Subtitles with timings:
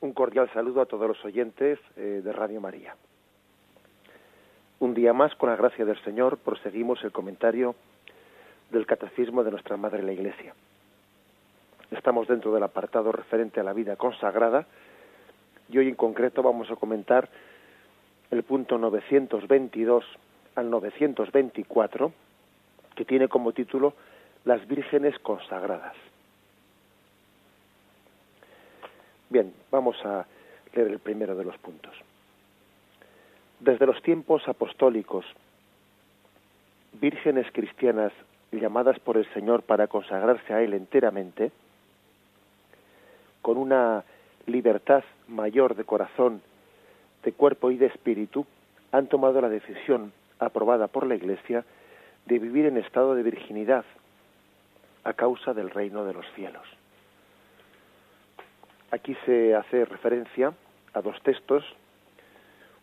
[0.00, 2.96] Un cordial saludo a todos los oyentes eh, de Radio María.
[4.78, 7.74] Un día más, con la gracia del Señor, proseguimos el comentario
[8.70, 10.54] del Catecismo de nuestra Madre la Iglesia.
[11.90, 14.66] Estamos dentro del apartado referente a la vida consagrada
[15.68, 17.28] y hoy en concreto vamos a comentar
[18.30, 20.04] el punto 922
[20.54, 22.12] al 924,
[22.94, 23.92] que tiene como título
[24.44, 25.94] Las vírgenes consagradas.
[29.30, 30.26] Bien, vamos a
[30.74, 31.94] leer el primero de los puntos.
[33.60, 35.24] Desde los tiempos apostólicos,
[37.00, 38.12] vírgenes cristianas
[38.50, 41.52] llamadas por el Señor para consagrarse a Él enteramente,
[43.40, 44.02] con una
[44.46, 46.42] libertad mayor de corazón,
[47.22, 48.44] de cuerpo y de espíritu,
[48.90, 51.64] han tomado la decisión, aprobada por la Iglesia,
[52.26, 53.84] de vivir en estado de virginidad
[55.04, 56.79] a causa del reino de los cielos.
[58.90, 60.52] Aquí se hace referencia
[60.94, 61.64] a dos textos,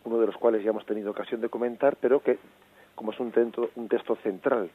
[0.05, 2.39] uno de los cuales ya hemos tenido ocasión de comentar, pero que,
[2.95, 3.31] como es un,
[3.89, 4.69] texto central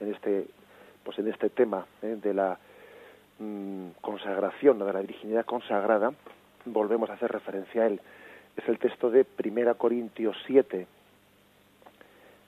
[0.00, 0.46] en este,
[1.04, 2.16] pues en este tema ¿eh?
[2.22, 2.58] de la
[3.38, 6.12] mm, consagración, de la virginidad consagrada,
[6.64, 8.00] volvemos a hacer referencia a él.
[8.56, 10.86] Es el texto de Primera Corintios 7,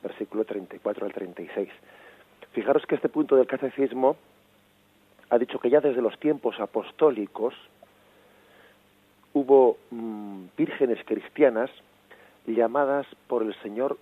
[0.02, 1.68] versículo 34 al 36.
[2.52, 4.16] Fijaros que este punto del catecismo
[5.28, 7.54] ha dicho que ya desde los tiempos apostólicos,
[9.32, 11.70] hubo mm, vírgenes cristianas
[12.46, 13.98] llamadas por el Señor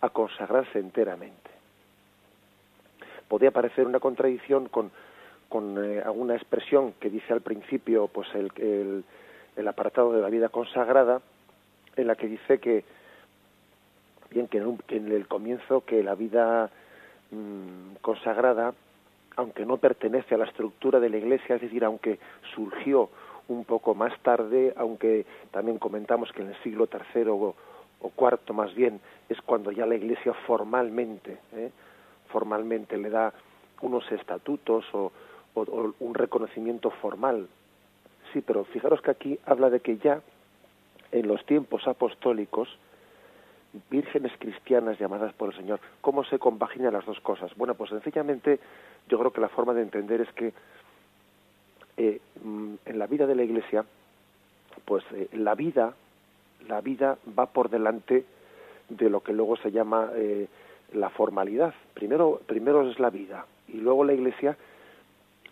[0.00, 1.50] a consagrarse enteramente.
[3.28, 4.90] Podría parecer una contradicción con,
[5.48, 9.04] con eh, alguna expresión que dice al principio pues el,
[9.56, 11.20] el, apartado de la vida consagrada,
[11.96, 12.84] en la que dice que,
[14.30, 16.70] bien, que en, el comienzo que la vida
[17.30, 18.74] mm, consagrada,
[19.36, 22.18] aunque no pertenece a la estructura de la Iglesia, es decir, aunque
[22.54, 23.10] surgió
[23.48, 27.54] un poco más tarde, aunque también comentamos que en el siglo III o,
[28.14, 31.70] cuarto más bien es cuando ya la Iglesia formalmente, ¿eh?
[32.28, 33.32] formalmente le da
[33.80, 35.12] unos estatutos o,
[35.54, 37.48] un reconocimiento formal.
[38.32, 40.20] Sí, pero fijaros que aquí habla de que ya
[41.12, 42.68] en los tiempos apostólicos,
[43.90, 47.54] vírgenes cristianas llamadas por el Señor, ¿cómo se compaginan las dos cosas?
[47.56, 48.60] Bueno, pues sencillamente
[49.08, 50.52] yo creo que la forma de entender es que
[51.96, 53.84] eh, mm, en la vida de la Iglesia,
[54.84, 55.94] pues eh, la vida,
[56.68, 58.24] la vida va por delante
[58.88, 60.46] de lo que luego se llama eh,
[60.92, 61.74] la formalidad.
[61.94, 64.56] Primero, primero es la vida y luego la Iglesia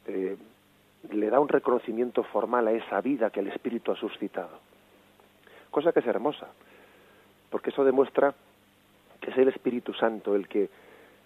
[0.07, 4.59] le da un reconocimiento formal a esa vida que el Espíritu ha suscitado.
[5.71, 6.49] Cosa que es hermosa,
[7.49, 8.35] porque eso demuestra
[9.19, 10.69] que es el Espíritu Santo el que,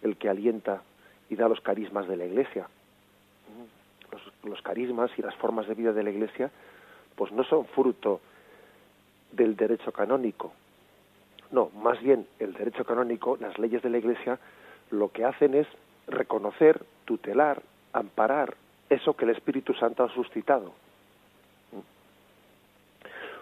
[0.02, 0.82] el que alienta
[1.28, 2.68] y da los carismas de la Iglesia
[4.44, 6.50] los, carismas y las formas de vida de la Iglesia,
[7.16, 8.20] pues no son fruto
[9.32, 10.52] del derecho canónico.
[11.50, 14.38] No, más bien el derecho canónico, las leyes de la Iglesia,
[14.90, 15.66] lo que hacen es
[16.06, 17.62] reconocer, tutelar,
[17.92, 18.56] amparar
[18.88, 20.72] eso que el Espíritu Santo ha suscitado.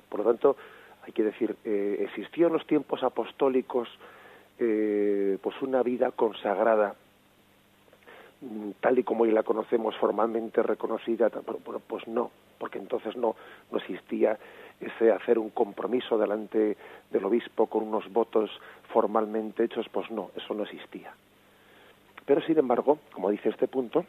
[0.08, 0.56] Por lo tanto,
[1.04, 3.88] hay que decir, eh, existió en los tiempos apostólicos
[4.58, 6.94] eh, pues una vida consagrada
[8.80, 13.34] tal y como hoy la conocemos formalmente reconocida, pues no, porque entonces no,
[13.70, 14.38] no existía
[14.80, 16.76] ese hacer un compromiso delante
[17.10, 18.50] del obispo con unos votos
[18.92, 21.14] formalmente hechos, pues no, eso no existía.
[22.26, 24.04] Pero sin embargo, como dice este punto,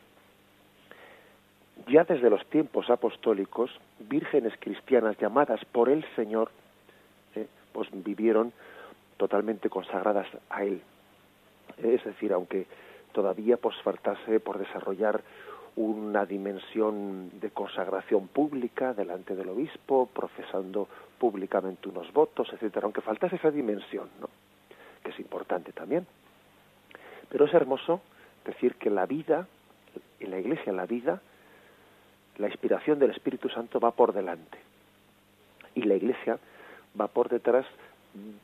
[1.88, 6.50] ya desde los tiempos apostólicos, vírgenes cristianas llamadas por el Señor,
[7.36, 8.52] eh, pues vivieron
[9.18, 10.82] totalmente consagradas a Él.
[11.78, 12.66] Es decir, aunque
[13.18, 15.24] todavía pues faltase por desarrollar
[15.76, 23.38] una dimensión de consagración pública delante del obispo, profesando públicamente unos votos, etcétera, aunque faltase
[23.38, 24.30] esa dimensión, ¿no?
[25.04, 26.06] que es importante también.
[27.28, 28.02] Pero es hermoso
[28.46, 29.48] decir que la vida,
[30.20, 31.20] en la iglesia la vida,
[32.38, 34.60] la inspiración del Espíritu Santo va por delante.
[35.74, 36.38] Y la iglesia
[37.02, 37.66] va por detrás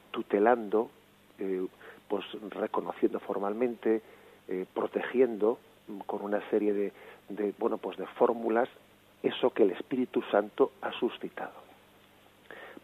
[0.09, 0.89] tutelando,
[1.37, 1.63] eh,
[2.07, 4.01] pues reconociendo formalmente,
[4.47, 5.59] eh, protegiendo
[6.05, 6.93] con una serie de,
[7.29, 8.69] de, bueno pues de fórmulas
[9.21, 11.53] eso que el Espíritu Santo ha suscitado.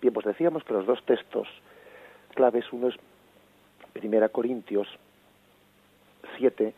[0.01, 1.47] Bien, pues decíamos que los dos textos
[2.33, 2.95] claves, uno es
[3.91, 4.87] Primera Corintios
[6.37, 6.73] 7,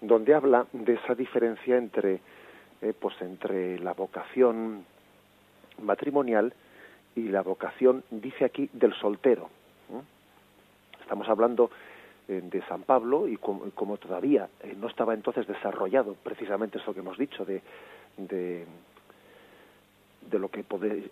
[0.00, 2.20] donde habla de esa diferencia entre,
[2.82, 4.84] eh, pues entre la vocación
[5.80, 6.52] matrimonial
[7.14, 9.48] y la vocación, dice aquí, del soltero.
[11.00, 11.70] Estamos hablando eh,
[12.26, 17.18] de San Pablo y como, todavía eh, no estaba entonces desarrollado precisamente eso que hemos
[17.18, 17.60] dicho de,
[18.16, 18.64] de,
[20.38, 20.64] lo que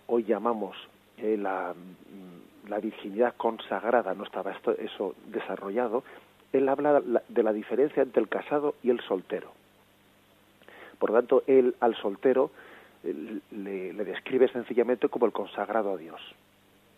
[0.07, 0.75] hoy llamamos
[1.17, 6.03] eh, la, mm, la, virginidad consagrada, no estaba esto, eso desarrollado,
[6.51, 9.51] él habla de la diferencia entre el casado y el soltero.
[10.97, 12.51] Por lo tanto, él al soltero
[13.03, 16.21] le, describe sencillamente como el consagrado a Dios.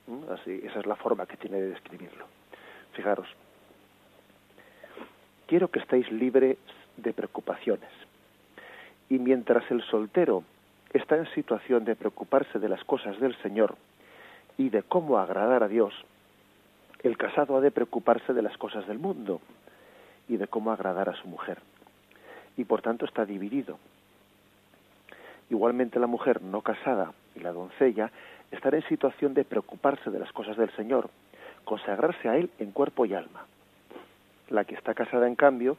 [0.07, 0.31] ¿Mm?
[0.31, 2.25] Así, esa es la forma que tiene de describirlo.
[2.93, 3.27] Fijaros,
[5.47, 6.57] quiero que estéis libres
[6.97, 7.89] de preocupaciones.
[9.09, 10.43] Y mientras el soltero
[10.93, 13.75] está en situación de preocuparse de las cosas del Señor
[14.57, 15.93] y de cómo agradar a Dios,
[17.03, 19.41] el casado ha de preocuparse de las cosas del mundo
[20.27, 21.59] y de cómo agradar a su mujer.
[22.57, 23.77] Y por tanto está dividido.
[25.49, 28.11] Igualmente la mujer no casada y la doncella
[28.51, 31.09] estará en situación de preocuparse de las cosas del Señor,
[31.63, 33.45] consagrarse a Él en cuerpo y alma.
[34.49, 35.77] La que está casada, en cambio,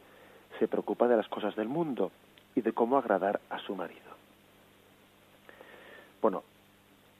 [0.59, 2.11] se preocupa de las cosas del mundo
[2.55, 4.01] y de cómo agradar a su marido.
[6.21, 6.43] Bueno,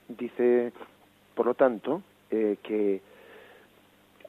[0.07, 0.73] dice,
[1.35, 2.01] por lo tanto,
[2.31, 3.01] eh, que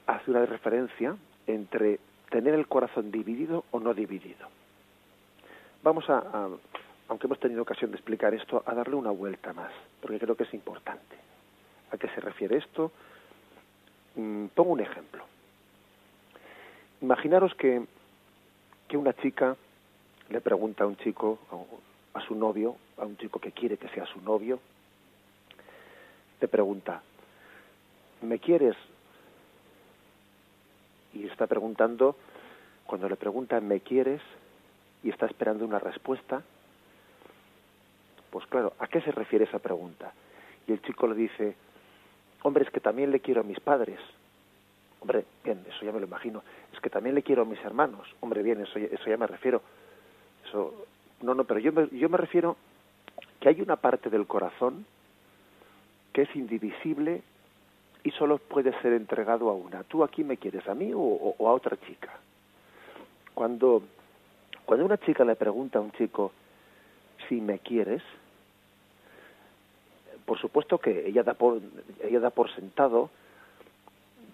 [0.06, 1.17] hace una referencia
[1.47, 1.99] entre
[2.31, 4.47] tener el corazón dividido o no dividido.
[5.82, 6.49] Vamos a
[7.09, 10.44] aunque hemos tenido ocasión de explicar esto, a darle una vuelta más, porque creo que
[10.44, 11.17] es importante.
[11.91, 12.93] ¿A qué se refiere esto?
[14.14, 15.25] Mm, pongo un ejemplo.
[17.00, 17.85] Imaginaros que,
[18.89, 19.56] que una chica
[20.31, 21.39] le pregunta a un chico,
[22.15, 24.59] a, su novio, a un chico que quiere que sea su novio,
[26.41, 27.03] le pregunta,
[28.23, 28.77] ¿me quieres?
[31.15, 32.17] Y está preguntando,
[32.87, 34.21] cuando le pregunta, ¿me quieres?
[35.03, 36.43] Y está esperando una respuesta,
[38.31, 40.12] pues claro, ¿a qué se refiere esa pregunta?
[40.67, 41.55] Y el chico le dice,
[42.43, 44.00] hombre, es que también le quiero a mis padres.
[45.00, 46.43] Hombre, bien, eso ya me lo imagino.
[46.73, 48.09] Es que también le quiero a mis hermanos.
[48.21, 49.62] Hombre, bien, eso, ya me refiero.
[50.47, 50.87] Eso,
[51.23, 52.56] no, no, pero yo me, yo me refiero
[53.41, 54.87] que hay una parte del corazón
[56.12, 57.23] que es indivisible
[58.03, 59.85] y solo puede ser entregado a una.
[59.85, 62.19] ¿Tú aquí me quieres a mí o, o a otra chica?
[63.35, 63.83] Cuando,
[64.65, 66.33] cuando una chica le pregunta a un chico,
[67.29, 68.03] si me quieres,
[70.25, 71.61] por supuesto que ella da por,
[72.03, 73.11] ella da por sentado,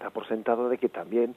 [0.05, 1.35] da por sentado de que también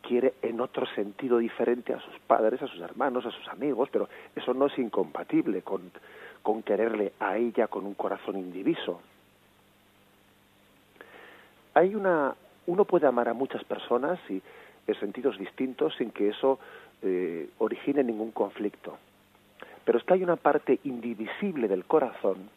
[0.00, 4.08] quiere en otro sentido diferente a sus padres, a sus hermanos, a sus amigos, pero
[4.36, 5.90] eso no es incompatible con,
[6.42, 9.00] con quererle a ella con un corazón indiviso.
[11.74, 14.40] Hay una, uno puede amar a muchas personas y
[14.86, 16.60] en sentidos distintos sin que eso
[17.02, 18.96] eh, origine ningún conflicto.
[19.84, 22.48] Pero es que hay una parte indivisible del corazón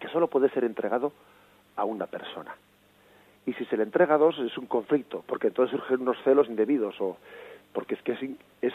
[0.00, 1.12] que solo puede ser entregado
[1.76, 2.54] a una persona.
[3.46, 6.48] Y si se le entrega a dos es un conflicto, porque entonces surgen unos celos
[6.48, 7.16] indebidos, o
[7.72, 8.20] porque es que es,
[8.62, 8.74] es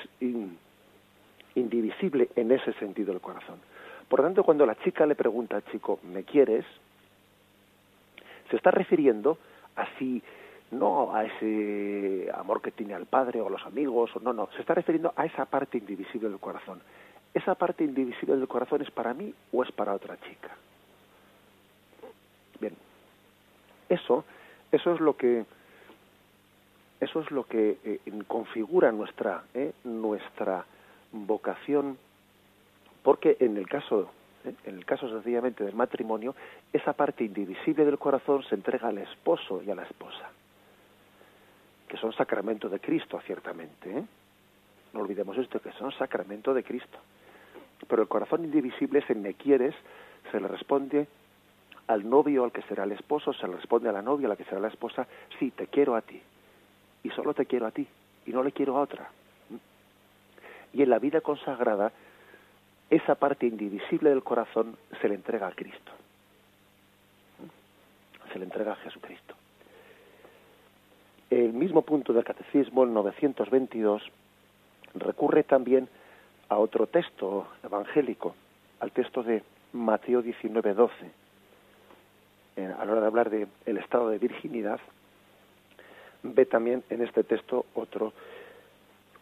[1.55, 3.59] indivisible en ese sentido el corazón.
[4.07, 6.65] Por lo tanto, cuando la chica le pregunta al chico, ¿me quieres?
[8.49, 9.37] Se está refiriendo
[9.75, 10.21] así,
[10.71, 14.49] no a ese amor que tiene al padre o a los amigos, o no, no,
[14.55, 16.81] se está refiriendo a esa parte indivisible del corazón
[17.33, 20.49] esa parte indivisible del corazón es para mí o es para otra chica.
[22.59, 22.75] Bien,
[23.89, 24.25] eso,
[24.71, 25.45] eso es lo que,
[26.99, 30.65] eso es lo que eh, configura nuestra, eh, nuestra
[31.11, 31.97] vocación,
[33.03, 34.11] porque en el caso,
[34.45, 36.35] eh, en el caso sencillamente del matrimonio,
[36.71, 40.29] esa parte indivisible del corazón se entrega al esposo y a la esposa,
[41.87, 44.03] que son sacramento de Cristo, ciertamente.
[44.93, 46.97] No olvidemos esto, que son sacramento de Cristo
[47.87, 49.75] pero el corazón indivisible, ese me quieres,
[50.31, 51.07] se le responde
[51.87, 54.35] al novio al que será el esposo, se le responde a la novia a la
[54.35, 55.07] que será la esposa,
[55.39, 56.21] sí, te quiero a ti,
[57.03, 57.87] y solo te quiero a ti,
[58.25, 59.09] y no le quiero a otra.
[60.73, 61.91] Y en la vida consagrada,
[62.89, 65.91] esa parte indivisible del corazón se le entrega a Cristo.
[68.31, 69.35] Se le entrega a Jesucristo.
[71.29, 74.03] El mismo punto del Catecismo, el 922,
[74.95, 75.87] recurre también
[76.49, 78.35] a otro texto evangélico,
[78.81, 81.20] al texto de Mateo 19, 12.
[82.57, 84.79] A la hora de hablar del el estado de virginidad,
[86.23, 88.13] ve también en este texto otro,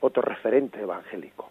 [0.02, 1.50] otro referente evangélico.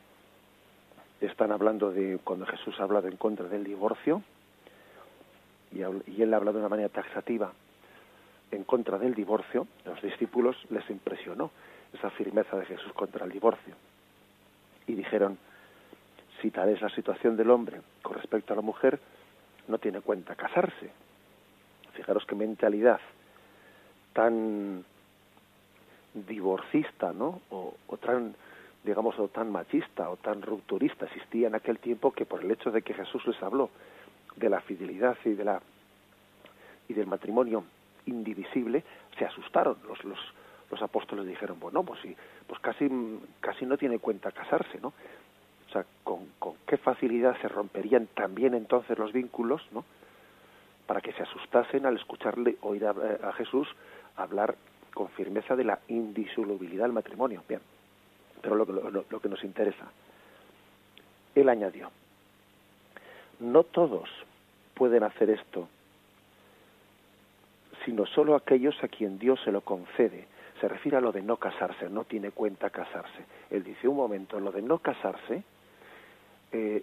[1.21, 4.23] Están hablando de cuando Jesús ha hablado en contra del divorcio,
[5.73, 5.81] y,
[6.11, 7.53] y él habla de una manera taxativa
[8.51, 11.51] en contra del divorcio, los discípulos les impresionó
[11.93, 13.75] esa firmeza de Jesús contra el divorcio.
[14.87, 15.39] Y dijeron,
[16.41, 18.99] si tal es la situación del hombre con respecto a la mujer,
[19.67, 20.91] no tiene cuenta casarse.
[22.27, 23.01] Qué mentalidad
[24.15, 24.85] tan
[26.15, 27.41] divorcista, ¿no?
[27.51, 28.35] O, tan,
[28.83, 32.71] digamos, o tan machista o tan rupturista existía en aquel tiempo que por el hecho
[32.71, 33.71] de que Jesús les habló
[34.37, 35.61] de la fidelidad y de la
[36.89, 37.65] y del matrimonio
[38.07, 38.83] indivisible,
[39.19, 40.19] se asustaron los, los,
[40.71, 42.89] los apóstoles dijeron, bueno, pues sí, pues casi,
[43.41, 44.95] casi no tiene cuenta casarse, ¿no?
[45.69, 49.85] O sea, con, con qué facilidad se romperían también entonces los vínculos, ¿no?
[50.89, 53.69] Para que se asustasen al escucharle oír a, a Jesús
[54.17, 54.57] hablar
[54.93, 57.45] con firmeza de la indisolubilidad del matrimonio.
[57.49, 57.61] Bien,
[58.43, 59.87] pero lo, lo, que nos interesa.
[61.37, 61.89] Él añadió,
[63.39, 64.09] no todos
[64.75, 65.69] pueden hacer esto,
[67.85, 70.27] sino solo aquellos a quien Dios se lo concede.
[70.61, 73.25] Se refiere a lo de no casarse, no tiene cuenta casarse.
[73.51, 75.45] Él dice, un momento, lo de no casarse
[76.51, 76.83] eh,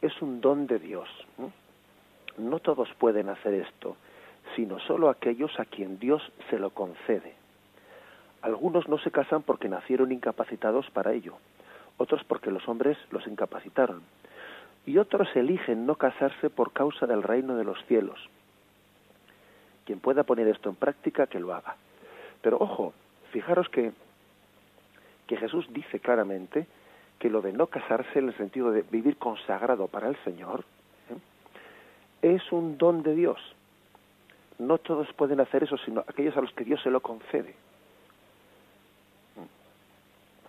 [0.00, 1.08] es un don de Dios.
[2.38, 3.96] No todos pueden hacer esto,
[4.54, 7.34] sino solo aquellos a quien Dios se lo concede.
[8.42, 11.36] Algunos no se casan porque nacieron incapacitados para ello,
[11.98, 14.02] otros porque los hombres los incapacitaron,
[14.84, 18.28] y otros eligen no casarse por causa del reino de los cielos.
[19.84, 21.76] Quien pueda poner esto en práctica, que lo haga.
[22.42, 22.92] Pero ojo,
[23.32, 23.92] fijaros que,
[25.26, 26.66] que Jesús dice claramente
[27.18, 30.64] que lo de no casarse en el sentido de vivir consagrado para el Señor.
[32.22, 33.38] Es un don de Dios.
[34.58, 37.54] No todos pueden hacer eso, sino aquellos a los que Dios se lo concede.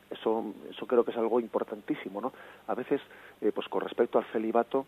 [0.09, 2.31] Eso, eso creo que es algo importantísimo, ¿no?
[2.67, 3.01] A veces,
[3.41, 4.85] eh, pues con respecto al celibato,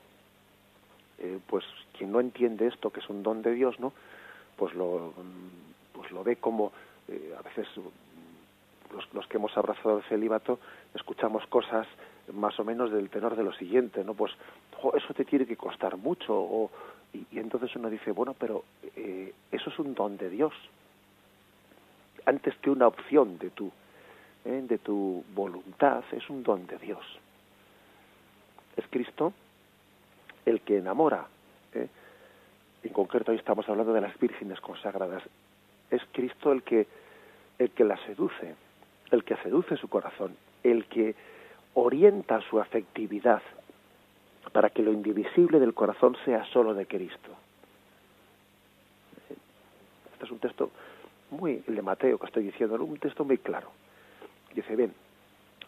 [1.17, 1.65] eh, pues
[1.97, 3.91] quien no entiende esto, que es un don de Dios, ¿no?
[4.55, 5.13] Pues lo,
[5.93, 6.71] pues lo ve como,
[7.09, 7.67] eh, a veces
[8.93, 10.59] los, los, que hemos abrazado el celibato
[10.95, 11.85] escuchamos cosas
[12.33, 14.13] más o menos del tenor de lo siguiente, ¿no?
[14.13, 14.33] Pues
[14.95, 16.71] eso te tiene que costar mucho, o,
[17.13, 18.63] y, entonces uno dice, bueno, pero
[18.95, 20.53] eh, eso es un don de Dios,
[22.25, 23.71] antes que una opción de tu,
[24.45, 24.63] ¿eh?
[24.67, 27.03] de tu voluntad, es un don de Dios.
[28.77, 29.33] Es Cristo
[30.45, 31.27] el que enamora.
[31.73, 31.87] ¿eh?
[32.83, 35.23] En concreto hoy estamos hablando de las vírgenes consagradas.
[35.89, 36.87] Es Cristo el que
[37.57, 38.55] el que la seduce,
[39.11, 41.13] el que seduce su corazón, el que
[41.79, 43.41] orienta su afectividad
[44.51, 47.29] para que lo indivisible del corazón sea solo de Cristo.
[50.13, 50.71] Este es un texto
[51.31, 53.69] muy, de Mateo que estoy diciendo, un texto muy claro.
[54.53, 54.93] Dice, bien,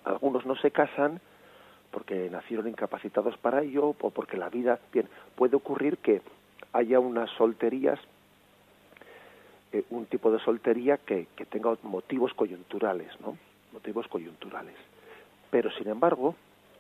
[0.04, 1.22] algunos no se casan
[1.92, 6.22] porque nacieron incapacitados para ello o porque la vida, bien, puede ocurrir que
[6.74, 8.00] haya unas solterías,
[9.74, 13.38] eh, un tipo de soltería que, que tenga motivos coyunturales, ¿no?
[13.74, 14.76] Motivos coyunturales.
[15.52, 16.36] Pero, sin embargo,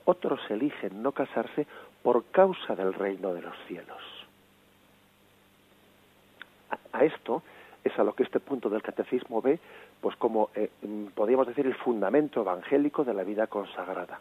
[0.05, 1.67] otros eligen no casarse
[2.01, 4.01] por causa del reino de los cielos.
[6.93, 7.43] A, esto
[7.83, 9.59] es a lo que este punto del catecismo ve,
[9.99, 10.69] pues como eh,
[11.13, 14.19] podríamos decir el fundamento evangélico de la vida consagrada.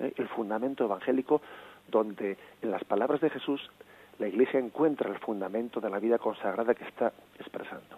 [0.00, 0.12] ¿Eh?
[0.16, 1.40] El fundamento evangélico
[1.88, 3.70] donde en las palabras de Jesús
[4.18, 7.96] la Iglesia encuentra el fundamento de la vida consagrada que está expresando.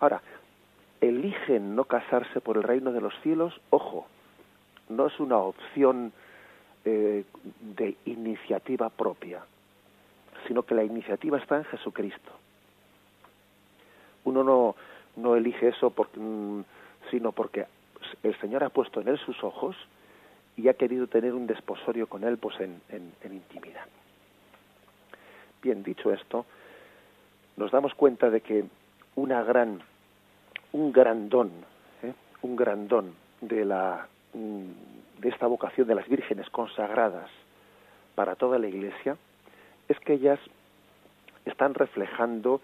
[0.00, 0.22] Ahora,
[1.00, 4.06] eligen no casarse por el reino de los cielos, ojo,
[4.88, 6.12] no es una opción
[6.84, 7.24] eh,
[7.60, 9.44] de iniciativa propia,
[10.46, 12.32] sino que la iniciativa está en Jesucristo.
[14.24, 14.76] Uno no,
[15.16, 16.60] no elige eso mm,
[17.10, 17.66] sino porque
[18.22, 19.76] el Señor ha puesto en él sus ojos
[20.56, 23.86] y ha querido tener un desposorio con él pues en, en, intimidad.
[25.62, 26.46] Bien, dicho esto,
[27.56, 28.64] nos damos cuenta de que
[29.16, 29.80] una gran,
[30.72, 31.50] un gran don,
[32.02, 32.12] ¿eh?
[32.42, 37.30] un gran don de la de esta vocación de las vírgenes consagradas
[38.14, 39.16] para toda la Iglesia
[39.88, 40.38] es que ellas
[41.44, 42.60] están reflejando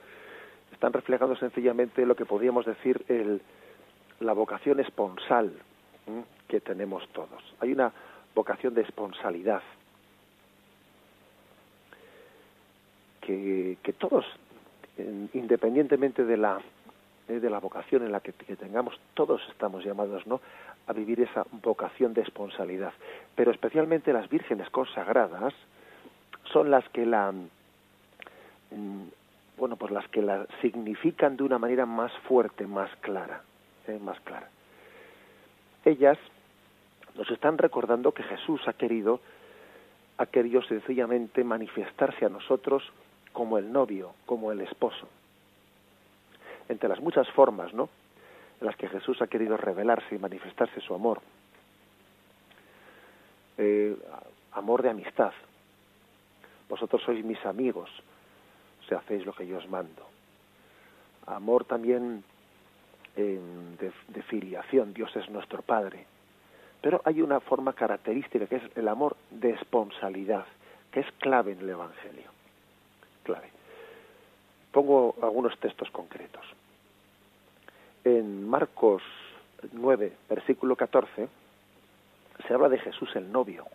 [0.73, 3.41] están reflejando sencillamente lo que podríamos decir el,
[4.21, 5.53] la vocación esponsal
[6.07, 6.23] ¿eh?
[6.49, 7.43] que tenemos todos.
[7.61, 7.93] Hay una
[8.35, 9.63] vocación de esponsalidad
[13.21, 14.27] que, que todos,
[15.33, 16.61] independientemente de la
[17.29, 20.41] de la vocación en la que, tengamos, todos estamos llamados ¿no?
[20.87, 22.93] a vivir esa vocación de esponsalidad.
[23.35, 25.55] Pero especialmente las vírgenes consagradas
[26.45, 27.33] son las que la
[29.57, 33.43] bueno, pues las que la significan de una manera más fuerte, más clara,
[33.87, 33.99] ¿eh?
[34.03, 34.49] más clara.
[35.85, 36.19] Ellas
[37.15, 39.21] nos están recordando que Jesús ha querido,
[40.19, 42.83] ha querido sencillamente manifestarse a nosotros
[43.33, 45.09] como el novio, como el esposo.
[46.69, 47.89] Entre las muchas formas, ¿no?
[48.61, 51.21] En las que Jesús ha querido revelarse y manifestarse su amor.
[53.59, 53.97] Eh,
[54.53, 55.33] amor de amistad.
[56.69, 57.91] Vosotros sois mis amigos,
[58.89, 60.09] si hacéis lo que yo os mando.
[61.27, 62.25] Amor también
[63.17, 63.41] eh,
[63.79, 66.07] de, de, filiación, Dios es nuestro Padre.
[66.81, 70.47] Pero hay una forma característica que es el amor de esponsalidad,
[70.91, 72.31] que es clave en el Evangelio.
[73.23, 73.54] Clave.
[74.75, 76.45] Pongo algunos textos concretos.
[78.03, 79.05] En Marcos
[79.71, 81.29] 9, versículo 14,
[82.45, 83.67] se habla de Jesús el novio.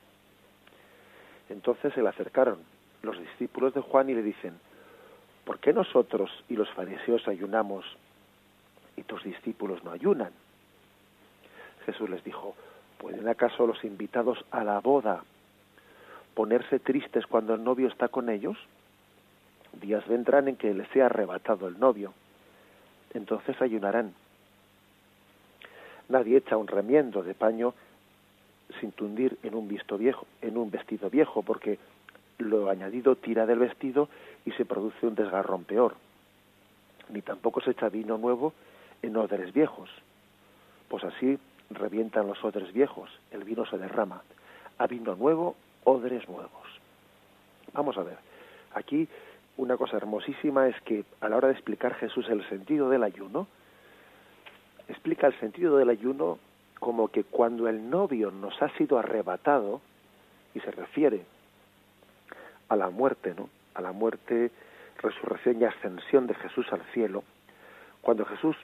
[1.47, 2.59] Entonces se le acercaron
[3.01, 4.59] los discípulos de Juan y le dicen,
[5.45, 7.85] ¿por qué nosotros y los fariseos ayunamos
[8.97, 10.33] y tus discípulos no ayunan?
[11.85, 12.55] Jesús les dijo,
[12.97, 15.23] ¿pueden acaso los invitados a la boda
[16.33, 18.57] ponerse tristes cuando el novio está con ellos?
[19.73, 22.13] Días vendrán en que les sea arrebatado el novio.
[23.13, 24.13] Entonces ayunarán.
[26.09, 27.73] Nadie echa un remiendo de paño
[28.79, 31.79] sin tundir en un visto viejo, en un vestido viejo, porque
[32.39, 34.09] lo añadido tira del vestido
[34.45, 35.95] y se produce un desgarrón peor.
[37.09, 38.53] Ni tampoco se echa vino nuevo
[39.01, 39.89] en odres viejos,
[40.87, 44.21] pues así revientan los odres viejos, el vino se derrama.
[44.77, 46.67] A vino nuevo, odres nuevos.
[47.73, 48.17] Vamos a ver,
[48.73, 49.07] aquí
[49.59, 53.45] una cosa hermosísima es que a la hora de explicar Jesús el sentido del ayuno,
[54.87, 56.39] explica el sentido del ayuno
[56.79, 59.81] como que cuando el novio nos ha sido arrebatado,
[60.55, 61.25] y se refiere
[62.69, 63.49] a la muerte, ¿no?
[63.75, 64.49] A la muerte,
[65.01, 67.23] resurrección y ascensión de Jesús al cielo,
[68.01, 68.55] cuando Jesús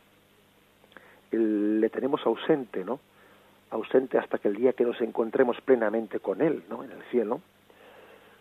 [1.32, 3.02] le tenemos ausente, ¿no?
[3.70, 6.86] Ausente hasta que el día que nos encontremos plenamente con Él, ¿no?
[6.86, 7.42] En el cielo.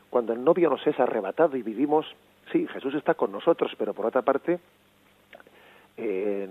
[0.09, 2.07] Cuando el novio nos es arrebatado y vivimos,
[2.53, 4.59] sí, Jesús está con nosotros, pero por otra parte
[5.97, 6.49] eh,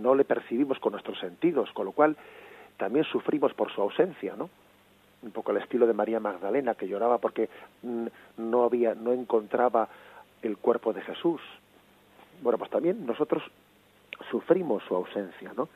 [0.00, 2.16] no le percibimos con nuestros sentidos, con lo cual
[2.76, 4.50] también sufrimos por su ausencia, ¿no?
[5.22, 7.48] Un poco al estilo de María Magdalena que lloraba porque
[7.82, 8.06] mm,
[8.38, 9.88] no había, no encontraba
[10.42, 11.40] el cuerpo de Jesús.
[12.42, 13.42] Bueno, pues también nosotros
[14.30, 15.68] sufrimos su ausencia, ¿no?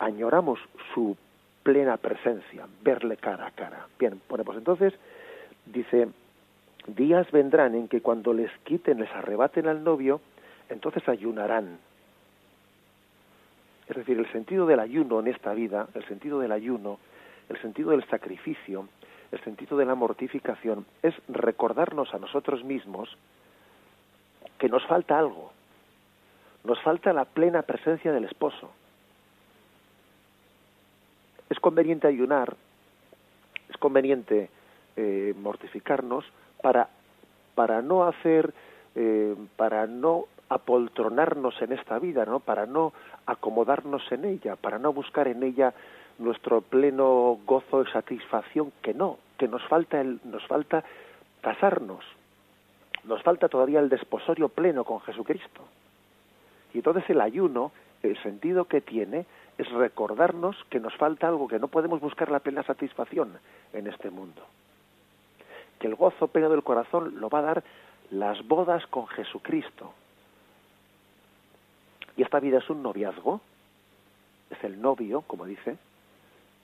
[0.00, 0.58] Añoramos
[0.94, 1.16] su
[1.62, 3.86] plena presencia, verle cara a cara.
[3.98, 4.92] Bien, bueno, pues entonces
[5.66, 6.08] dice,
[6.86, 10.20] días vendrán en que cuando les quiten, les arrebaten al novio,
[10.68, 11.78] entonces ayunarán.
[13.88, 16.98] Es decir, el sentido del ayuno en esta vida, el sentido del ayuno,
[17.48, 18.88] el sentido del sacrificio,
[19.30, 23.16] el sentido de la mortificación, es recordarnos a nosotros mismos
[24.58, 25.52] que nos falta algo,
[26.64, 28.70] nos falta la plena presencia del esposo.
[31.50, 32.56] Es conveniente ayunar,
[33.68, 34.48] es conveniente
[34.96, 36.24] eh, mortificarnos
[36.62, 36.88] para,
[37.54, 38.54] para no hacer,
[38.94, 42.40] eh, para no apoltronarnos en esta vida, ¿no?
[42.40, 42.92] Para no
[43.26, 45.74] acomodarnos en ella, para no buscar en ella
[46.18, 50.84] nuestro pleno gozo y satisfacción, que no, que nos falta el, nos falta
[51.40, 52.04] casarnos,
[53.04, 55.62] nos falta todavía el desposorio pleno con Jesucristo.
[56.72, 57.72] Y entonces el ayuno,
[58.02, 59.26] el sentido que tiene,
[59.58, 63.38] es recordarnos que nos falta algo, que no podemos buscar la plena satisfacción
[63.72, 64.42] en este mundo.
[65.82, 67.64] Que el gozo pleno del corazón lo va a dar
[68.12, 69.92] las bodas con Jesucristo.
[72.16, 73.40] Y esta vida es un noviazgo,
[74.50, 75.76] es el novio, como dice,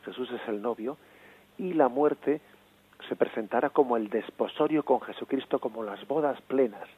[0.05, 0.97] Jesús es el novio,
[1.57, 2.41] y la muerte
[3.09, 6.89] se presentará como el desposorio con Jesucristo, como las bodas plenas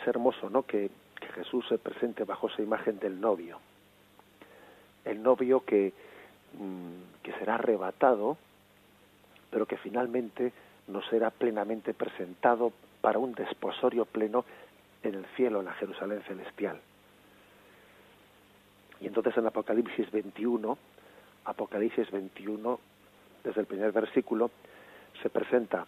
[0.00, 0.62] es hermoso, ¿no?
[0.62, 0.90] Que,
[1.34, 3.60] Jesús se presente bajo esa imagen del novio.
[5.04, 5.92] El novio que,
[6.54, 8.36] mm, que será arrebatado,
[9.50, 10.52] pero que finalmente
[10.88, 14.44] no será plenamente presentado para un desposorio pleno
[15.02, 16.80] en el cielo, en la Jerusalén celestial.
[19.00, 20.76] Y entonces en Apocalipsis 21,
[21.44, 22.80] Apocalipsis 21,
[23.44, 24.50] desde el primer versículo,
[25.22, 25.86] se presenta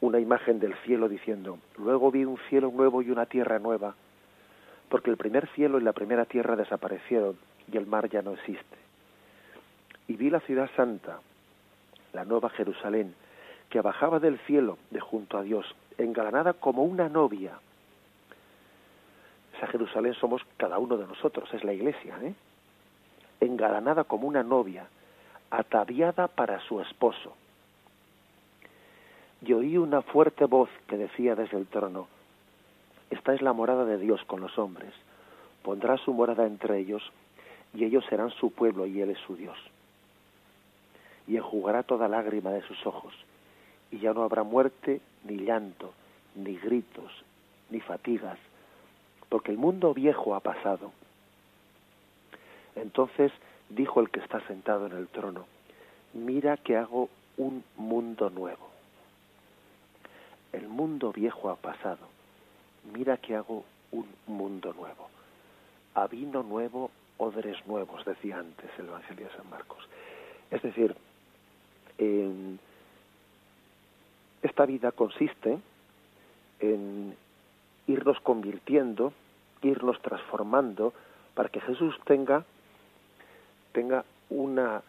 [0.00, 3.94] una imagen del cielo diciendo, luego vi un cielo nuevo y una tierra nueva,
[4.88, 7.36] porque el primer cielo y la primera tierra desaparecieron
[7.70, 8.76] y el mar ya no existe.
[10.08, 11.20] Y vi la ciudad santa,
[12.12, 13.14] la nueva Jerusalén,
[13.68, 15.66] que bajaba del cielo de junto a Dios,
[15.98, 17.58] engalanada como una novia.
[19.56, 22.34] Esa Jerusalén somos cada uno de nosotros, es la iglesia, ¿eh?
[23.40, 24.86] engalanada como una novia,
[25.50, 27.34] ataviada para su esposo
[29.42, 32.08] y oí una fuerte voz que decía desde el trono,
[33.10, 34.92] Esta es la morada de Dios con los hombres,
[35.62, 37.02] pondrá su morada entre ellos,
[37.74, 39.56] y ellos serán su pueblo y Él es su Dios.
[41.30, 43.14] Y enjugará toda lágrima de sus ojos,
[43.90, 45.92] y ya no habrá muerte, ni llanto,
[46.34, 47.12] ni gritos,
[47.70, 48.38] ni fatigas,
[49.28, 50.92] porque el mundo viejo ha pasado.
[52.74, 53.32] Entonces
[53.68, 55.46] dijo el que está sentado en el trono,
[56.14, 58.70] mira que hago un mundo nuevo
[60.52, 62.08] el mundo viejo ha pasado,
[62.92, 65.08] mira que hago un mundo nuevo.
[65.94, 69.88] A vino nuevo, odres nuevos, decía antes el Evangelio de San Marcos.
[70.50, 70.94] Es decir,
[74.42, 75.58] esta vida consiste
[76.60, 77.14] en
[77.86, 79.12] irnos convirtiendo,
[79.62, 80.92] irnos transformando,
[81.34, 82.44] para que Jesús tenga,
[83.72, 84.82] tenga una,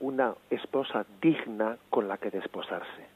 [0.00, 3.06] una esposa digna con la que desposarse.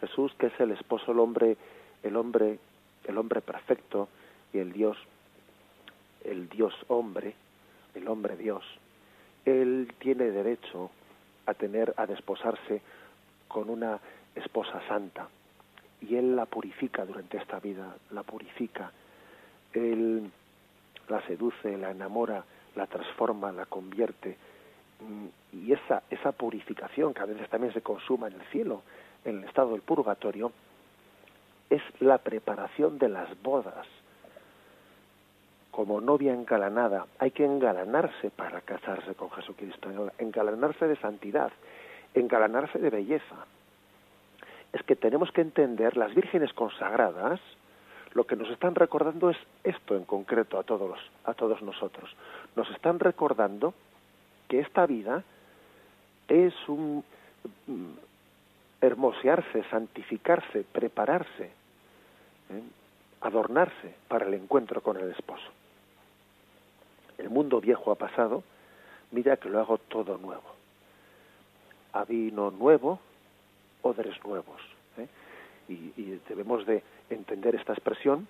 [0.00, 1.56] Jesús, que es el esposo, el hombre,
[2.02, 2.58] el hombre,
[3.04, 4.08] el hombre perfecto
[4.52, 4.96] y el Dios,
[6.24, 7.34] el Dios hombre,
[7.94, 8.64] el hombre Dios,
[9.44, 10.90] él tiene derecho
[11.48, 12.82] a tener, a desposarse
[13.48, 13.98] con una
[14.34, 15.28] esposa santa.
[16.02, 18.92] Y él la purifica durante esta vida, la purifica.
[19.72, 20.30] Él
[21.08, 22.44] la seduce, la enamora,
[22.76, 24.36] la transforma, la convierte.
[25.00, 28.82] Mm, y esa, esa purificación, que a veces también se consuma en el cielo,
[29.24, 30.52] en el estado del purgatorio,
[31.70, 33.86] es la preparación de las bodas.
[35.78, 41.52] Como novia engalanada, hay que engalanarse para casarse con Jesucristo, engalanarse de santidad,
[42.14, 43.46] engalanarse de belleza.
[44.72, 47.38] Es que tenemos que entender las vírgenes consagradas,
[48.12, 52.10] lo que nos están recordando es esto en concreto a todos, a todos nosotros.
[52.56, 53.72] Nos están recordando
[54.48, 55.22] que esta vida
[56.26, 57.04] es un
[57.68, 57.92] mm,
[58.80, 62.62] hermosearse, santificarse, prepararse, ¿eh?
[63.20, 65.52] adornarse para el encuentro con el esposo.
[67.18, 68.44] El mundo viejo ha pasado,
[69.10, 70.54] mira que lo hago todo nuevo.
[71.92, 73.00] A vino nuevo,
[73.82, 74.60] odres nuevos.
[74.96, 75.08] ¿eh?
[75.68, 78.26] Y, debemos de entender esta expresión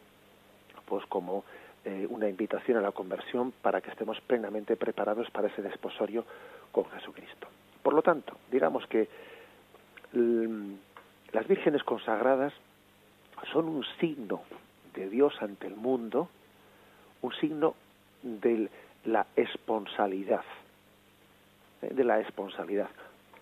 [0.87, 1.45] pues como
[1.85, 6.25] eh, una invitación a la conversión para que estemos plenamente preparados para ese desposorio
[6.73, 7.47] con Jesucristo.
[7.83, 9.09] Por lo tanto, digamos que
[11.33, 12.55] las vírgenes consagradas
[13.53, 14.43] son un signo
[14.95, 16.29] de Dios ante el mundo,
[17.21, 17.75] un signo
[18.23, 18.69] de
[19.05, 20.45] la esponsalidad,
[21.83, 21.93] ¿eh?
[21.93, 22.91] de la esponsalidad,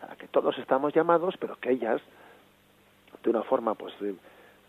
[0.08, 2.00] a que todos estamos llamados, pero que ellas,
[3.22, 3.94] de una forma pues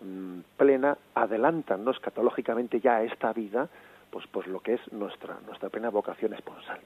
[0.01, 1.91] mm, plena, adelantan ¿no?
[1.91, 3.69] escatológicamente ya a esta vida,
[4.09, 6.79] pues, pues lo que es nuestra, nuestra plena vocación esponsal.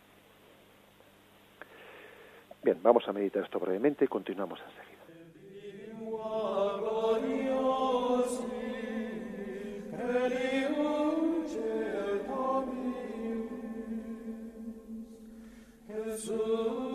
[2.63, 4.91] Bien, vamos a meditar esto brevemente y continuamos enseguida.
[16.27, 16.90] La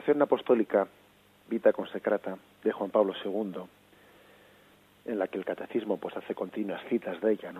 [0.00, 0.88] exhortación apostólica
[1.50, 3.60] Vita Consecrata de Juan Pablo II,
[5.04, 7.52] en la que el catecismo pues hace continuas citas de ella.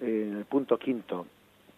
[0.00, 1.26] En el punto quinto,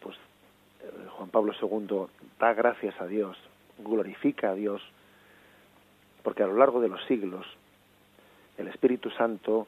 [0.01, 2.07] pues eh, Juan Pablo II
[2.41, 3.37] da gracias a Dios,
[3.79, 4.81] glorifica a Dios,
[6.23, 7.47] porque a lo largo de los siglos
[8.57, 9.67] el Espíritu Santo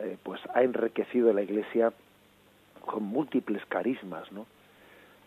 [0.00, 1.92] eh, pues ha enriquecido la Iglesia
[2.84, 4.46] con múltiples carismas, ¿no?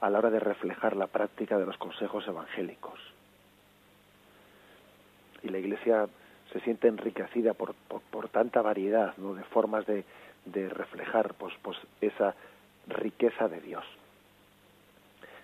[0.02, 3.00] a la hora de reflejar la práctica de los consejos evangélicos.
[5.62, 6.08] Iglesia
[6.52, 9.34] se siente enriquecida por, por, tanta variedad ¿no?
[9.34, 10.04] de formas de,
[10.45, 12.36] de reflejar pues, pues esa
[12.88, 13.86] riqueza de Dios.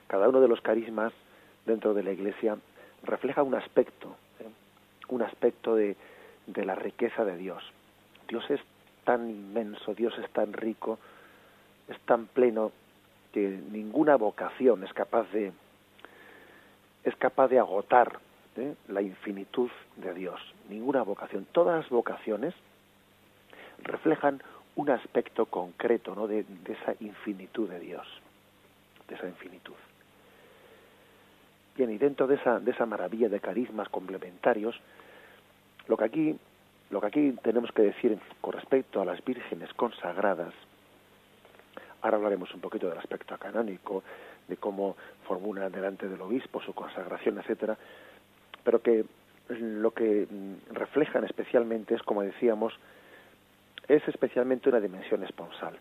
[0.07, 1.13] Cada uno de los carismas
[1.65, 2.57] dentro de la Iglesia
[3.03, 4.49] refleja un aspecto, ¿eh?
[5.09, 5.95] un aspecto de,
[6.47, 7.63] de la riqueza de Dios.
[8.27, 8.61] Dios es
[9.03, 10.99] tan inmenso, Dios es tan rico,
[11.87, 12.71] es tan pleno
[13.31, 15.51] que ninguna vocación es capaz de
[17.03, 18.19] es capaz de agotar
[18.87, 20.39] la infinitud de Dios.
[20.69, 21.47] Ninguna vocación.
[21.51, 22.53] Todas las vocaciones
[23.83, 24.41] reflejan
[24.75, 26.27] un aspecto concreto ¿no?
[26.27, 28.07] de, esa infinitud de Dios.
[29.07, 29.73] De esa infinitud.
[31.75, 34.75] Bien, y dentro de esa, de esa maravilla de carismas complementarios,
[35.87, 36.39] lo que aquí,
[36.89, 40.53] lo que aquí tenemos que decir con respecto a las vírgenes consagradas
[42.01, 44.03] Ahora hablaremos un poquito del aspecto canónico,
[44.47, 44.95] de cómo
[45.27, 47.77] formulan delante del obispo su consagración, etcétera,
[48.67, 49.05] pero que
[49.47, 50.27] lo que
[50.73, 52.73] reflejan especialmente es, como decíamos,
[53.87, 55.79] es especialmente una dimensión esponsal.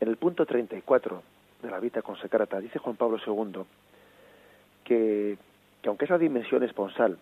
[0.00, 1.22] En el punto 34
[1.60, 3.64] de la Vita Consecrata dice Juan Pablo II
[4.82, 5.36] que,
[5.82, 7.18] que aunque esa dimensión esponsal,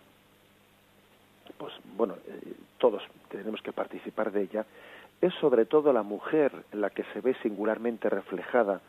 [1.57, 4.65] pues bueno, eh, todos tenemos que participar de ella,
[5.19, 8.79] es sobre todo la mujer la que se ve singularmente reflejada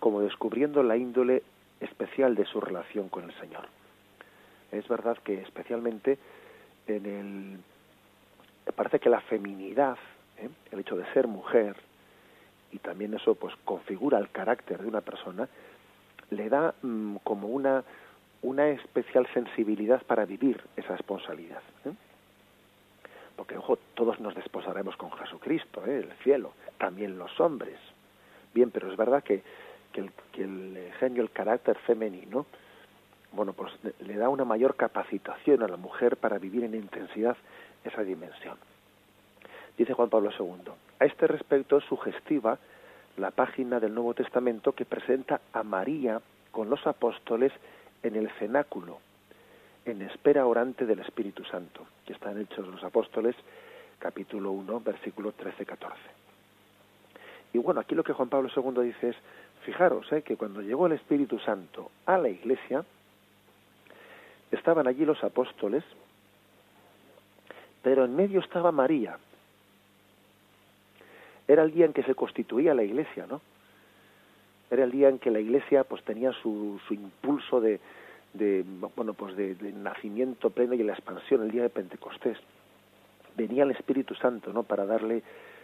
[0.00, 1.44] como descubriendo la índole
[1.80, 3.64] especial de su relación con el Señor.
[4.72, 6.18] Es verdad que especialmente
[6.86, 9.98] en el parece que la feminidad,
[10.38, 10.48] ¿eh?
[10.70, 11.76] el hecho de ser mujer
[12.70, 15.48] y también eso pues configura el carácter de una persona,
[16.30, 17.84] le da mm, como una
[18.42, 21.62] una especial sensibilidad para vivir esa esponsalidad.
[21.84, 21.92] ¿eh?
[23.36, 25.98] Porque, ojo, todos nos desposaremos con Jesucristo, ¿eh?
[25.98, 27.78] el cielo, también los hombres.
[28.52, 29.42] Bien, pero es verdad que,
[29.92, 32.46] que, el, que el genio, el carácter femenino,
[33.32, 37.36] bueno, pues le da una mayor capacitación a la mujer para vivir en intensidad
[37.84, 38.56] esa dimensión.
[39.76, 42.58] Dice Juan Pablo II, a este respecto es sugestiva
[43.16, 47.52] la página del Nuevo Testamento que presenta a María con los apóstoles
[48.02, 48.98] en el cenáculo,
[49.84, 53.34] en espera orante del Espíritu Santo, que está en Hechos de los Apóstoles,
[53.98, 55.92] capítulo 1, versículo 13-14.
[57.54, 59.16] Y bueno, aquí lo que Juan Pablo II dice es,
[59.64, 62.84] fijaros, eh, que cuando llegó el Espíritu Santo a la iglesia,
[64.52, 65.82] estaban allí los apóstoles,
[67.82, 69.18] pero en medio estaba María.
[71.48, 73.40] Era el día en que se constituía la iglesia, ¿no?
[74.70, 77.78] Era el día en que la Iglesia pues tenía su, su impulso de,
[78.32, 78.64] de
[78.96, 82.38] bueno pues de, nacimiento pleno y la expansión el día de Pentecostés.
[83.36, 84.62] Venía el Espíritu Santo, ¿no?
[84.62, 85.22] Para darle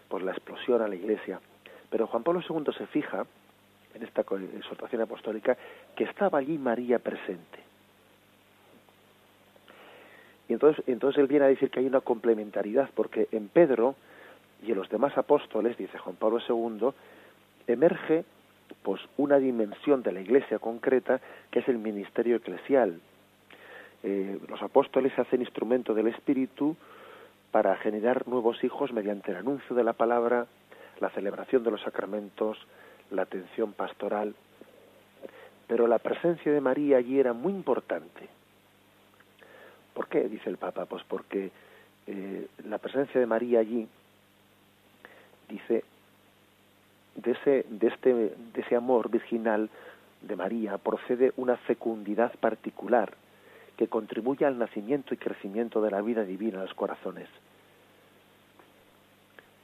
[0.09, 1.41] pues la explosión a la Iglesia.
[1.89, 3.25] Pero Juan Pablo II se fija
[3.95, 5.57] en esta exhortación apostólica
[5.97, 7.68] que estaba allí María presente.
[10.49, 13.95] Y entonces, él viene a decir que hay una complementariedad, porque en Pedro
[14.63, 16.89] y en los demás apóstoles, dice Juan Pablo II,
[17.67, 18.25] emerge
[18.83, 23.01] pues una dimensión de la Iglesia concreta que es el ministerio eclesial.
[24.03, 26.77] Eh, los apóstoles se hacen instrumento del Espíritu
[27.51, 30.47] para generar nuevos hijos mediante el anuncio de la palabra,
[31.01, 32.59] la celebración de los sacramentos,
[33.11, 34.35] la atención pastoral.
[35.67, 38.38] Pero la presencia de María allí era muy importante.
[39.99, 40.29] ¿Por qué?
[40.29, 40.87] Dice el Papa.
[40.87, 41.51] Pues porque
[42.07, 43.89] eh, la presencia de María allí,
[45.49, 45.83] dice,
[47.17, 49.69] de ese, de este, de ese amor virginal
[50.23, 53.13] de María procede una fecundidad particular
[53.77, 57.29] que contribuye al nacimiento y crecimiento de la vida divina en los corazones.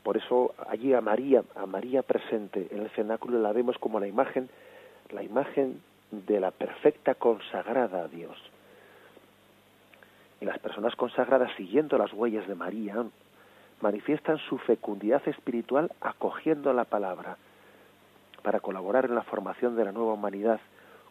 [0.03, 4.09] Por eso allí a María, a María presente en el cenáculo la vemos como la
[4.09, 4.49] imagen,
[5.13, 8.37] la imagen de la perfecta consagrada a Dios.
[10.45, 13.03] Las personas consagradas siguiendo las huellas de María
[13.81, 17.39] manifiestan su fecundidad espiritual acogiendo la palabra
[18.43, 20.61] para colaborar en la formación de la nueva humanidad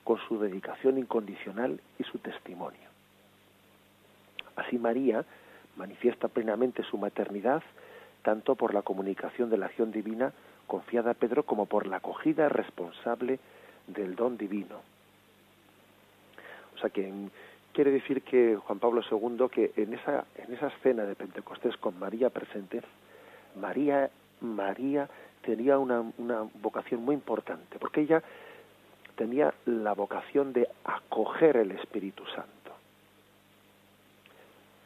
[0.03, 2.87] con su dedicación incondicional y su testimonio.
[4.55, 5.25] Así María
[5.77, 7.63] manifiesta plenamente su maternidad
[8.21, 10.31] tanto por la comunicación de la acción divina
[10.67, 13.39] confiada a Pedro como por la acogida responsable
[13.87, 14.79] del don divino.
[16.75, 17.11] O sea que
[17.73, 21.99] quiere decir que Juan Pablo II que en esa en esa escena de Pentecostés con
[21.99, 22.81] María presente,
[23.59, 24.09] María
[24.41, 25.09] María
[25.41, 28.23] tenía una, una vocación muy importante, porque ella
[29.15, 32.49] tenía la vocación de acoger el Espíritu Santo.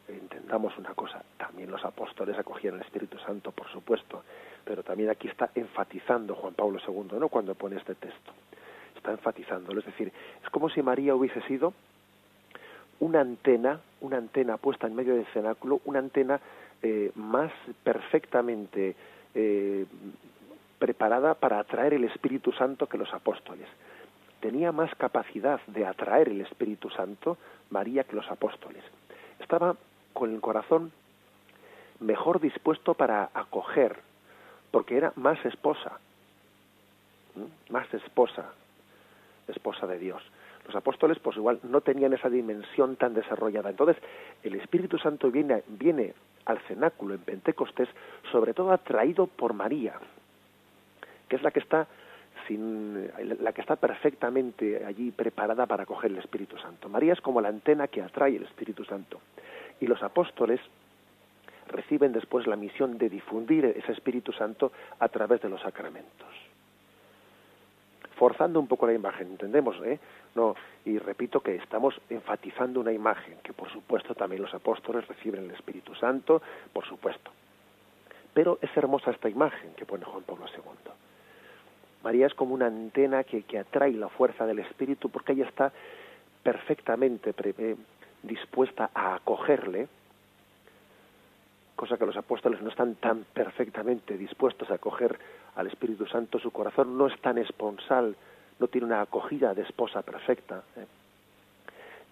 [0.08, 4.24] Entendamos una cosa, también los apóstoles acogían el Espíritu Santo, por supuesto,
[4.64, 7.28] pero también aquí está enfatizando Juan Pablo II, ¿no?
[7.28, 8.32] Cuando pone este texto.
[8.96, 11.72] Está enfatizándolo, es decir, es como si María hubiese sido
[13.00, 16.40] una antena, una antena puesta en medio del cenáculo, una antena
[16.82, 18.94] eh, más perfectamente
[19.34, 19.86] eh,
[20.78, 23.66] preparada para atraer el Espíritu Santo que los apóstoles.
[24.40, 27.36] Tenía más capacidad de atraer el Espíritu Santo
[27.70, 28.84] María que los apóstoles.
[29.40, 29.76] Estaba
[30.12, 30.92] con el corazón
[32.00, 33.98] mejor dispuesto para acoger,
[34.70, 35.98] porque era más esposa,
[37.68, 38.52] más esposa,
[39.48, 40.22] esposa de Dios.
[40.68, 43.70] Los apóstoles, pues igual, no tenían esa dimensión tan desarrollada.
[43.70, 43.96] Entonces,
[44.42, 45.64] el Espíritu Santo viene,
[46.44, 47.88] al cenáculo en Pentecostés,
[48.30, 49.94] sobre todo atraído por María,
[51.26, 51.86] que es la que está
[52.46, 53.10] sin,
[53.42, 56.88] la que está perfectamente allí preparada para acoger el Espíritu Santo.
[56.88, 59.20] María es como la antena que atrae el Espíritu Santo.
[59.80, 60.60] Y los apóstoles
[61.68, 66.28] reciben después la misión de difundir ese Espíritu Santo a través de los sacramentos.
[68.18, 69.98] forzando un poco la imagen, entendemos, ¿eh?
[70.34, 75.44] No, y repito que estamos enfatizando una imagen, que por supuesto también los apóstoles reciben
[75.44, 77.30] el Espíritu Santo, por supuesto.
[78.34, 80.92] Pero es hermosa esta imagen que pone Juan Pablo II.
[82.04, 85.72] María es como una antena que, que atrae la fuerza del Espíritu porque ella está
[86.42, 87.76] perfectamente eh,
[88.22, 89.88] dispuesta a acogerle,
[91.76, 95.18] cosa que los apóstoles no están tan perfectamente dispuestos a acoger
[95.56, 98.16] al Espíritu Santo, su corazón no es tan esponsal,
[98.58, 100.62] no tiene una acogida de esposa perfecta.
[100.76, 100.86] ¿eh?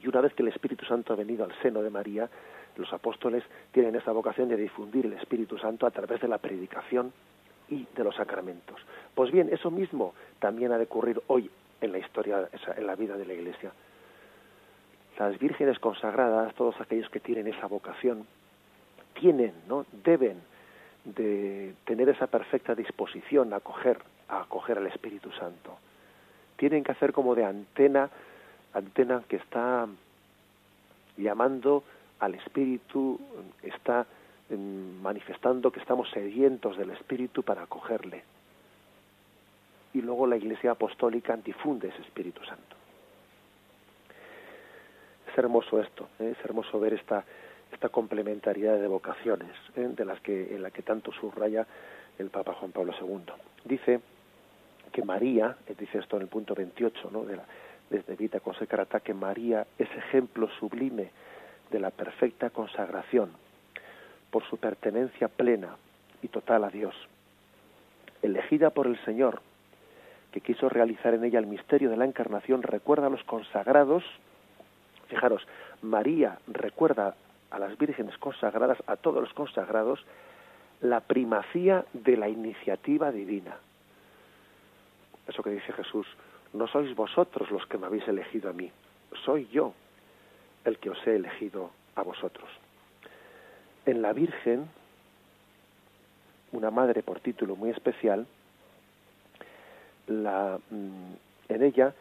[0.03, 2.29] Y una vez que el Espíritu Santo ha venido al seno de María,
[2.77, 7.13] los apóstoles tienen esa vocación de difundir el Espíritu Santo a través de la predicación
[7.69, 8.81] y de los sacramentos.
[9.15, 13.17] Pues bien, eso mismo también ha de ocurrir hoy en la historia, en la vida
[13.17, 13.73] de la Iglesia.
[15.19, 18.27] Las vírgenes consagradas, todos aquellos que tienen esa vocación,
[19.15, 19.87] tienen, ¿no?
[20.05, 20.43] deben
[21.05, 25.79] de tener esa perfecta disposición a acoger, a acoger al Espíritu Santo.
[26.57, 28.11] Tienen que hacer como de antena,
[28.73, 29.87] antena que está
[31.17, 31.85] llamando
[32.21, 33.21] al Espíritu,
[33.63, 34.07] está
[34.51, 38.23] em, manifestando que estamos sedientos del Espíritu para acogerle.
[39.95, 42.77] Y luego la Iglesia Apostólica difunde ese Espíritu Santo.
[45.31, 46.35] Es hermoso esto, ¿eh?
[46.39, 47.25] es hermoso ver esta,
[47.73, 49.89] esta complementariedad de vocaciones ¿eh?
[49.95, 51.67] de las que en la que tanto subraya
[52.19, 53.33] el Papa Juan Pablo II.
[53.65, 54.01] Dice
[54.97, 57.27] que María, eh, dice esto en el punto 28 ¿no?
[57.27, 57.45] de la,
[57.91, 61.11] desde Vita Consecrata, que María es ejemplo sublime
[61.71, 63.29] de la perfecta consagración
[64.31, 65.77] por su pertenencia plena
[66.23, 66.95] y total a Dios.
[68.23, 69.43] Elegida por el Señor,
[70.33, 74.03] que quiso realizar en ella el misterio de la encarnación, recuerda a los consagrados,
[75.09, 75.47] fijaros,
[75.83, 77.17] María recuerda
[77.51, 80.07] a las vírgenes consagradas, a todos los consagrados,
[80.81, 83.59] la primacía de la iniciativa divina.
[85.29, 86.07] Eso que dice Jesús,
[86.53, 88.71] no sois vosotros los que me habéis elegido a mí,
[89.25, 89.75] soy yo
[90.65, 92.49] el que os he elegido a vosotros.
[93.85, 94.69] En la Virgen,
[96.53, 98.27] una madre por título muy especial,
[100.07, 101.13] la, mm,
[101.49, 101.95] en ella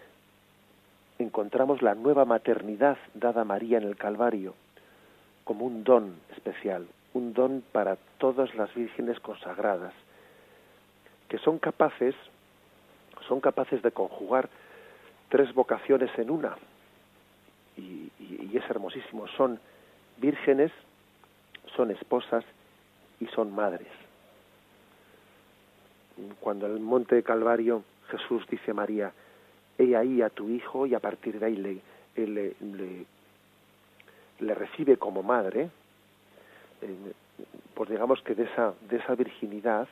[1.20, 4.54] encontramos la nueva maternidad dada a María en el Calvario,
[5.44, 9.94] como un don especial, un don para todas las vírgenes consagradas,
[11.30, 12.16] que son capaces,
[13.28, 14.50] son capaces de conjugar
[15.30, 16.56] tres vocaciones en una.
[17.78, 18.12] Y,
[18.56, 19.60] es hermosísimo, son
[20.16, 20.72] vírgenes,
[21.76, 22.46] son esposas
[23.20, 23.90] y son madres.
[26.40, 29.12] Cuando en el monte de Calvario Jesús dice a María,
[29.78, 31.82] he ahí a tu hijo y a partir de ahí le,
[32.16, 33.06] le, le,
[34.40, 35.70] le recibe como madre,
[36.82, 37.14] eh,
[37.74, 39.88] pues digamos que de esa, de esa virginidad,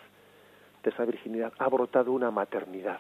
[0.84, 3.00] de esa virginidad ha brotado una maternidad.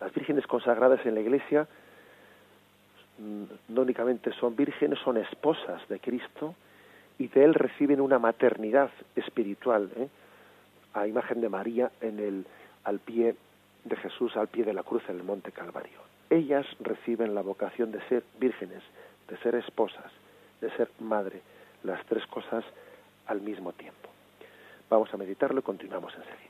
[0.00, 1.66] Las vírgenes consagradas en la iglesia
[3.18, 6.54] mm, no únicamente son vírgenes, son esposas de Cristo
[7.18, 10.08] y de él reciben una maternidad espiritual, ¿eh?
[10.94, 12.46] a imagen de María en el,
[12.84, 13.34] al pie
[13.84, 15.98] de Jesús, al pie de la cruz en el monte Calvario.
[16.30, 18.82] Ellas reciben la vocación de ser vírgenes,
[19.28, 20.12] de ser esposas,
[20.60, 21.40] de ser madre,
[21.82, 22.64] las tres cosas
[23.26, 24.08] al mismo tiempo.
[24.90, 26.47] Vamos a meditarlo y continuamos enseguida.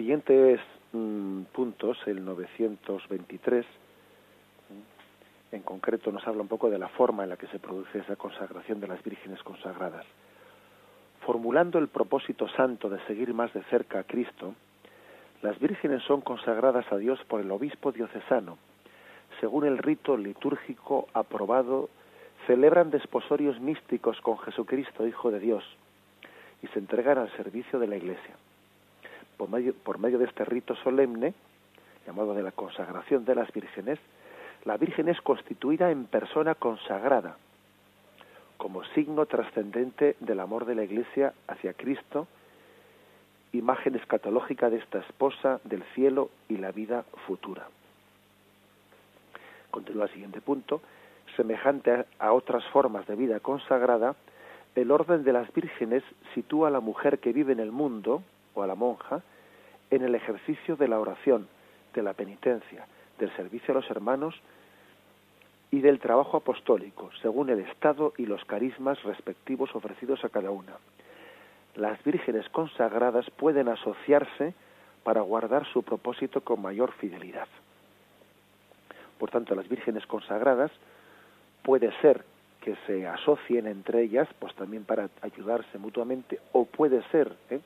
[0.00, 0.58] Siguientes
[0.94, 3.66] mm, puntos, el 923,
[5.52, 8.16] en concreto nos habla un poco de la forma en la que se produce esa
[8.16, 10.06] consagración de las vírgenes consagradas.
[11.26, 14.54] Formulando el propósito santo de seguir más de cerca a Cristo,
[15.42, 18.56] las vírgenes son consagradas a Dios por el obispo diocesano.
[19.38, 21.90] Según el rito litúrgico aprobado,
[22.46, 25.62] celebran desposorios místicos con Jesucristo, Hijo de Dios,
[26.62, 28.34] y se entregan al servicio de la Iglesia.
[29.40, 29.48] Por
[29.98, 31.32] medio, de este rito solemne,
[32.06, 33.98] llamado de la consagración de las vírgenes,
[34.66, 37.38] la Virgen es constituida en persona consagrada,
[38.58, 42.28] como signo trascendente del amor de la Iglesia hacia Cristo,
[43.54, 47.66] imagen escatológica de esta esposa del cielo y la vida futura.
[49.70, 50.82] Continúa el siguiente punto.
[51.34, 54.16] Semejante a otras formas de vida consagrada,
[54.74, 56.02] el orden de las vírgenes
[56.34, 58.22] sitúa a la mujer que vive en el mundo,
[58.54, 59.22] o a la monja,
[59.90, 61.48] en el ejercicio de la oración,
[61.94, 62.86] de la penitencia,
[63.18, 64.34] del servicio a los hermanos
[65.70, 70.72] y del trabajo apostólico, según el estado y los carismas respectivos ofrecidos a cada una.
[71.76, 74.54] Las vírgenes consagradas pueden asociarse
[75.04, 77.48] para guardar su propósito con mayor fidelidad.
[79.18, 80.72] Por tanto, las vírgenes consagradas
[81.62, 82.24] puede ser
[82.60, 87.60] que se asocien entre ellas, pues también para ayudarse mutuamente, o puede ser, ¿eh?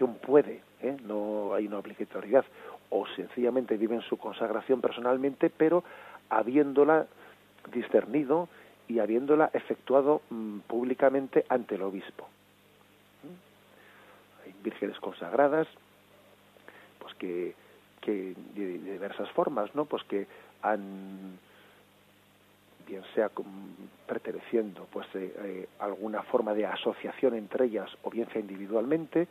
[0.00, 0.96] Un puede, ¿eh?
[1.04, 2.44] no hay una obligatoriedad,
[2.90, 5.84] o sencillamente viven su consagración personalmente, pero
[6.30, 7.06] habiéndola
[7.72, 8.48] discernido
[8.88, 12.28] y habiéndola efectuado mm, públicamente ante el obispo.
[13.22, 14.46] ¿Mm?
[14.46, 15.66] Hay vírgenes consagradas,
[16.98, 17.54] pues que,
[18.00, 19.86] que de, diversas formas, ¿no?
[19.86, 20.26] Pues que
[20.62, 21.38] han
[22.86, 23.30] bien sea
[24.06, 29.26] perteneciendo pues eh, eh, alguna forma de asociación entre ellas o bien sea individualmente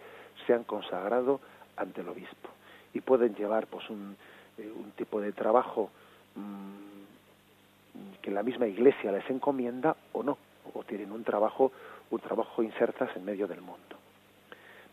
[0.46, 1.40] se han consagrado
[1.76, 2.50] ante el obispo
[2.94, 4.16] y pueden llevar pues un,
[4.58, 5.90] eh, un tipo de trabajo
[6.36, 10.38] mmm, que la misma iglesia les encomienda o no
[10.74, 11.72] o tienen un trabajo
[12.10, 13.98] un trabajo insertas en medio del mundo.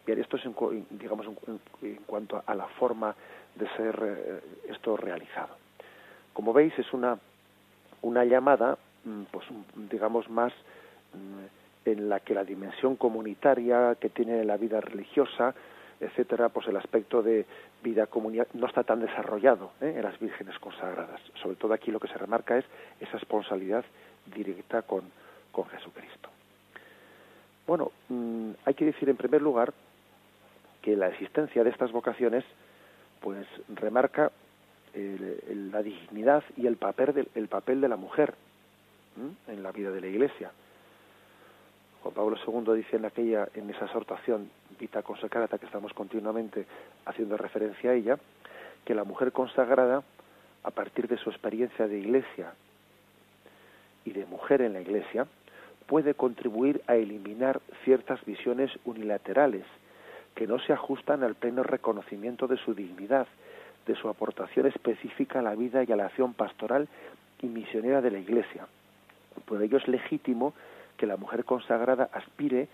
[0.07, 0.55] Bien esto es en,
[0.91, 1.26] digamos
[1.82, 3.14] en, cuanto a la forma
[3.55, 5.57] de ser eh, esto realizado.
[6.32, 7.18] Como veis es una
[8.03, 9.47] una llamada mm, pues
[9.91, 10.53] digamos más
[11.12, 15.55] mm, en la que la dimensión comunitaria que tiene la vida religiosa
[16.01, 17.45] etcétera, pues el aspecto de
[17.83, 19.95] vida comunitaria no está tan desarrollado ¿eh?
[19.97, 21.20] en las vírgenes consagradas.
[21.43, 22.64] Sobre todo aquí lo que se remarca es
[23.01, 23.85] esa responsabilidad
[24.35, 25.03] directa con,
[25.53, 26.31] con Jesucristo.
[27.66, 29.72] Bueno, mmm, hay que decir en primer lugar
[30.81, 32.45] que la existencia de estas vocaciones
[33.20, 34.33] pues remarca
[34.95, 38.35] el, la dignidad y el papel de, el papel de la mujer
[39.49, 40.51] en la vida de la Iglesia.
[42.03, 46.66] Juan Pablo II dice en aquella, en esa exhortación Vita Consacrata que estamos continuamente
[47.05, 48.18] haciendo referencia a ella,
[48.84, 50.03] que la mujer consagrada,
[50.62, 52.53] a partir de su experiencia de iglesia
[54.05, 55.26] y de mujer en la iglesia,
[55.86, 59.64] puede contribuir a eliminar ciertas visiones unilaterales
[60.34, 63.26] que no se ajustan al pleno reconocimiento de su dignidad,
[63.86, 66.88] de su aportación específica a la vida y a la acción pastoral
[67.42, 68.66] y misionera de la Iglesia.
[69.46, 70.55] Por ello es legítimo
[71.01, 72.68] que la mujer consagrada aspire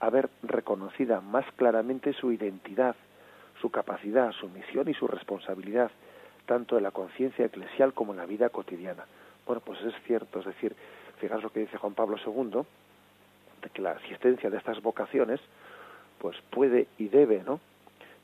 [0.00, 2.96] a ver reconocida más claramente su identidad,
[3.60, 5.90] su capacidad, su misión y su responsabilidad,
[6.46, 9.04] tanto en la conciencia eclesial como en la vida cotidiana.
[9.46, 10.74] Bueno, pues es cierto, es decir,
[11.20, 12.62] fijaos lo que dice Juan Pablo II,
[13.60, 15.38] de que la existencia de estas vocaciones,
[16.18, 17.60] pues puede y debe, ¿no?,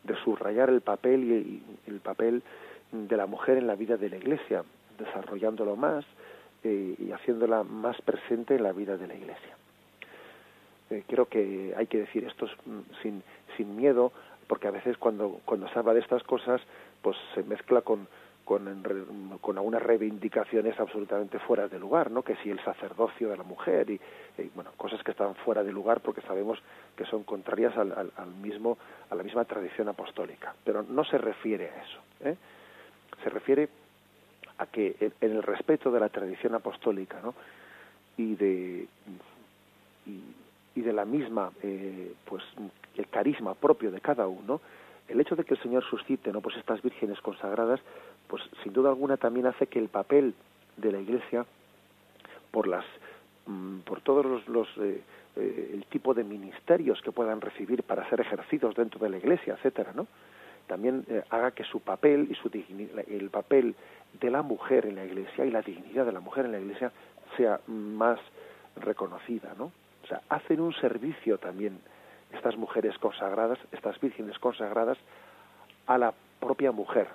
[0.03, 2.43] de subrayar el papel y el papel
[2.91, 4.65] de la mujer en la vida de la Iglesia,
[4.99, 6.07] desarrollándolo más,
[6.65, 9.57] eh, y haciéndola más presente en la vida de la Iglesia.
[10.91, 13.23] Eh, creo que hay que decir esto mm, sin,
[13.57, 14.13] sin miedo,
[14.47, 16.61] porque a veces cuando, cuando se habla de estas cosas,
[17.01, 18.07] pues se mezcla con,
[18.45, 18.83] con,
[19.41, 22.23] con algunas reivindicaciones absolutamente fuera de lugar, ¿no?
[22.23, 24.01] Que si el sacerdocio de la mujer y,
[24.39, 26.59] y, bueno, cosas que están fuera de lugar porque sabemos
[26.97, 28.79] que son contrarias al, al, al, mismo
[29.11, 32.37] a la misma tradición apostólica, pero no se refiere a eso, ¿eh?
[33.23, 33.69] Se refiere
[34.63, 37.35] a que en el respeto de la tradición apostólica ¿no?
[38.17, 38.87] y de
[40.07, 42.43] y, de la misma eh, pues
[42.97, 44.61] el carisma propio de cada uno
[45.09, 47.81] el hecho de que el Señor suscite no pues estas vírgenes consagradas
[48.27, 50.35] pues sin duda alguna también hace que el papel
[50.77, 51.45] de la Iglesia
[52.51, 52.85] por las
[53.47, 55.03] mm, por todos los, los eh,
[55.37, 59.55] eh, el tipo de ministerios que puedan recibir para ser ejercidos dentro de la Iglesia
[59.55, 60.07] etcétera no
[60.67, 63.75] también eh, haga que su papel y su el papel
[64.21, 66.93] de la mujer en la iglesia y la dignidad de la mujer en la iglesia
[67.37, 68.19] sea más
[68.77, 69.73] reconocida, ¿no?
[70.05, 71.79] O sea, hacen un servicio también
[72.33, 74.99] estas mujeres consagradas, estas vírgenes consagradas
[75.87, 77.09] a la propia mujer,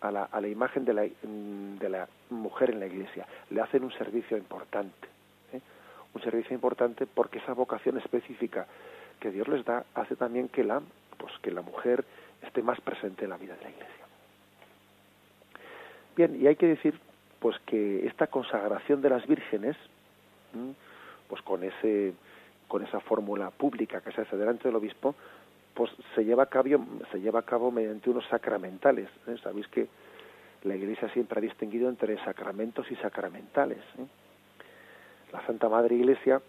[0.00, 3.84] a la, a la imagen de la, de la mujer en la iglesia, le hacen
[3.84, 5.08] un servicio importante,
[5.52, 5.60] ¿eh?
[6.14, 8.66] un servicio importante porque esa vocación específica
[9.20, 10.80] que Dios les da hace también que la,
[11.18, 12.04] pues que la mujer
[12.42, 14.04] esté más presente en la vida de la iglesia.
[16.16, 16.98] Bien, y hay que decir
[17.40, 19.76] pues que esta consagración de las vírgenes,
[21.28, 22.14] pues con ese
[22.68, 25.14] con esa fórmula pública que se hace delante del obispo,
[25.74, 26.68] pues se lleva a cabo,
[27.10, 29.10] se lleva a cabo mediante unos sacramentales.
[29.26, 29.36] ¿eh?
[29.42, 29.88] Sabéis que
[30.64, 33.80] la Iglesia siempre ha distinguido entre sacramentos y sacramentales.
[33.98, 34.06] ¿eh?
[35.32, 36.40] La Santa Madre Iglesia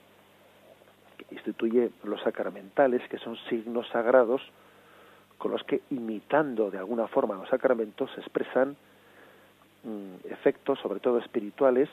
[1.31, 4.41] instituye los sacramentales, que son signos sagrados
[5.37, 8.75] con los que, imitando de alguna forma los sacramentos, se expresan
[9.83, 11.89] mm, efectos, sobre todo espirituales,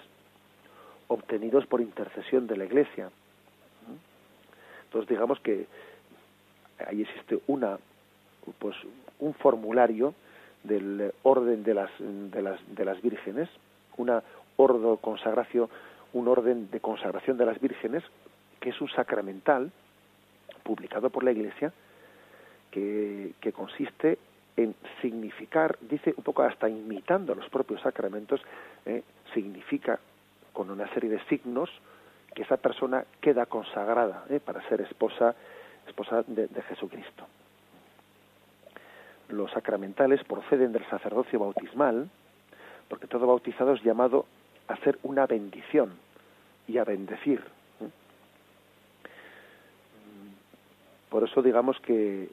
[1.09, 3.11] obtenidos por intercesión de la Iglesia.
[4.85, 5.67] Entonces digamos que
[6.87, 7.79] ahí existe una
[8.59, 8.75] pues
[9.19, 10.15] un formulario
[10.65, 13.49] del orden de las de las de las vírgenes,
[13.97, 14.23] una
[14.57, 15.69] ordo consagración,
[16.13, 18.03] un orden de consagración de las vírgenes
[18.61, 19.71] que es un sacramental
[20.63, 21.73] publicado por la Iglesia
[22.71, 24.19] que, consiste
[24.57, 28.41] en significar, dice un poco hasta imitando los propios sacramentos,
[28.87, 29.03] eh,
[29.35, 29.99] significa
[30.53, 31.71] con una serie de signos
[32.35, 34.41] que esa persona queda consagrada ¿eh?
[34.41, 35.35] para ser esposa,
[35.87, 37.27] esposa de, Jesucristo.
[39.29, 42.09] Los sacramentales proceden del sacerdocio bautismal,
[42.89, 44.27] porque todo bautizado es llamado
[44.69, 45.93] a ser una bendición
[46.67, 47.41] y a bendecir.
[47.81, 47.89] ¿eh?
[51.09, 52.29] Por eso digamos que,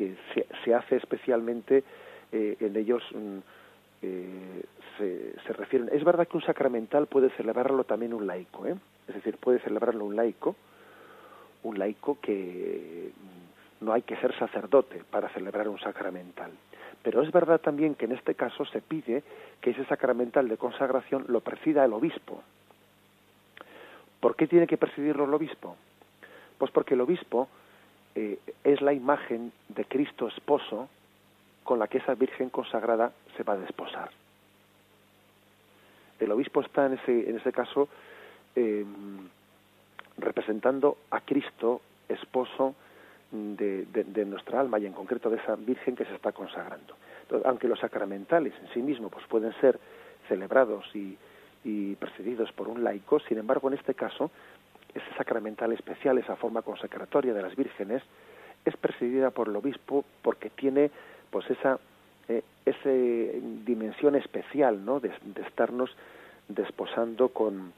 [0.00, 0.16] que
[0.64, 1.84] se, hace especialmente
[2.32, 3.38] eh, en ellos mm,
[4.96, 5.90] se, se, refieren.
[5.92, 8.76] Es verdad que un sacramental puede celebrarlo también un laico, ¿eh?
[9.08, 10.56] Es decir, puede celebrarlo un laico,
[11.64, 13.10] un laico que
[13.82, 16.50] no hay que ser sacerdote para celebrar un sacramental.
[17.02, 19.22] Pero es verdad también que en este caso se pide
[19.60, 22.42] que ese sacramental de consagración lo presida el obispo.
[24.20, 25.76] ¿Por qué tiene que presidirlo el obispo?
[26.56, 27.48] Pues porque el obispo
[28.20, 30.90] eh, es la imagen de Cristo esposo
[31.64, 34.10] con la que esa Virgen consagrada se va a desposar.
[36.18, 37.88] El obispo está en ese, en ese caso
[38.54, 38.84] eh,
[40.18, 42.74] representando a Cristo, esposo
[43.32, 43.86] de,
[44.26, 46.96] nuestra alma y en concreto de esa Virgen que se está consagrando.
[47.44, 49.78] aunque los sacramentales en sí mismos pues, pueden ser
[50.28, 51.16] celebrados y,
[51.64, 54.30] y precedidos por un laico, sin embargo, en este caso,
[54.94, 58.02] ese sacramental especial, esa forma consacratoria de las vírgenes,
[58.64, 60.90] es presidida por el obispo porque tiene
[61.30, 61.78] pues esa
[62.28, 62.42] eh,
[63.64, 65.00] dimensión especial ¿no?
[65.00, 65.90] de, de estarnos
[66.48, 67.72] desposando con,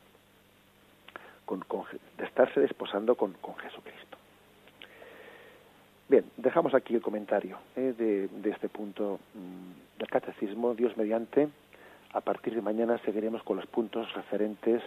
[2.18, 4.16] de estarse desposando con, Jesucristo.
[6.08, 10.74] Bien, dejamos aquí el comentario eh, de, este punto mm, del catecismo.
[10.74, 11.48] Dios mediante,
[12.12, 14.82] a partir de mañana seguiremos con los puntos referentes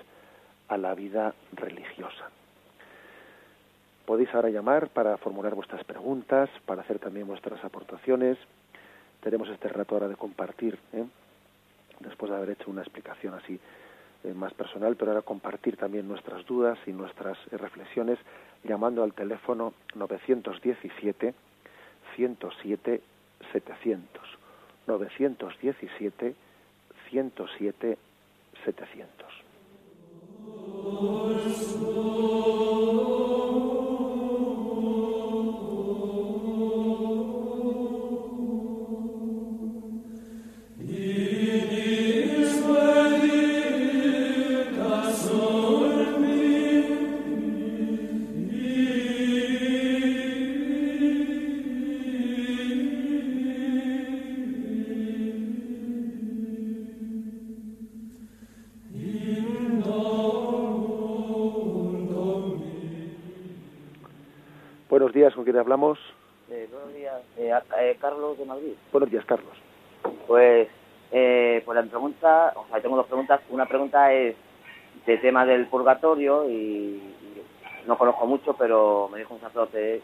[0.67, 2.29] a la vida religiosa.
[4.05, 8.37] Podéis ahora llamar para formular vuestras preguntas, para hacer también vuestras aportaciones.
[9.21, 11.05] Tenemos este rato ahora de compartir, ¿eh?
[11.99, 13.59] después de haber hecho una explicación así
[14.23, 18.19] eh, más personal, pero ahora compartir también nuestras dudas y nuestras eh, reflexiones
[18.63, 21.33] llamando al teléfono 917
[22.15, 23.01] 107
[23.51, 24.23] 700
[24.87, 26.35] 917
[27.09, 27.97] 107
[28.63, 29.34] 700
[30.85, 31.64] ¿con
[68.95, 69.51] Buenos días, Carlos.
[70.25, 70.69] Pues,
[71.09, 73.41] pues la pregunta, o sea, tengo dos preguntas.
[73.49, 74.37] Una pregunta es
[75.05, 77.03] de tema del purgatorio y,
[77.87, 80.01] no conozco mucho, pero me dijo un sacerdote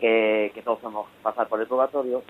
[0.00, 2.22] que, todos vamos a pasar por el purgatorio.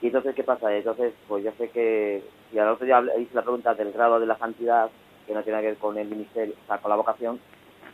[0.00, 0.74] Y entonces, ¿qué pasa?
[0.74, 4.24] Entonces, pues ya sé que, y al otro día hice la pregunta del grado de
[4.24, 4.88] la santidad,
[5.26, 7.38] que no tiene que ver con el ministerio, o sea, con la vocación,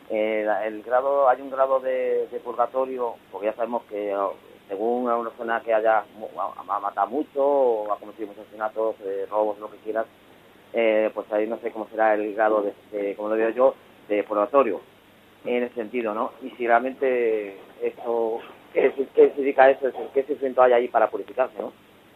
[0.09, 4.15] eh, el grado, hay un grado de, purgatorio, porque ya sabemos que
[4.73, 6.03] según una persona que haya
[6.65, 10.07] matado mucho o ha cometido muchos asesinatos, eh, robos, lo que quieras,
[10.73, 13.75] eh, pues ahí no sé cómo será el grado de, como lo digo yo,
[14.07, 14.81] de purgatorio,
[15.45, 16.31] en ese sentido, ¿no?
[16.41, 18.39] Y si realmente esto,
[18.73, 19.91] ¿qué, significa eso?
[20.11, 21.71] ¿Qué sufrimiento hay ahí para purificarse, no?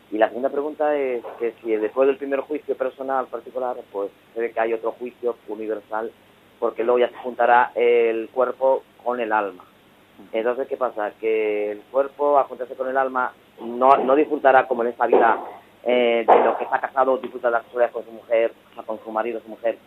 [0.10, 4.40] Y la segunda pregunta es que si después del primer juicio personal particular, pues se
[4.40, 6.12] ve que hay otro juicio universal,
[6.60, 9.64] porque luego ya se juntará el cuerpo con el alma.
[10.32, 11.12] Entonces, ¿qué pasa?
[11.20, 15.40] Que el cuerpo, al juntarse con el alma, no, no disfrutará como en esta vida
[15.84, 18.54] eh, de lo que está casado, disfruta de la sexualidad con su mujer,
[18.86, 19.78] con su marido, su mujer,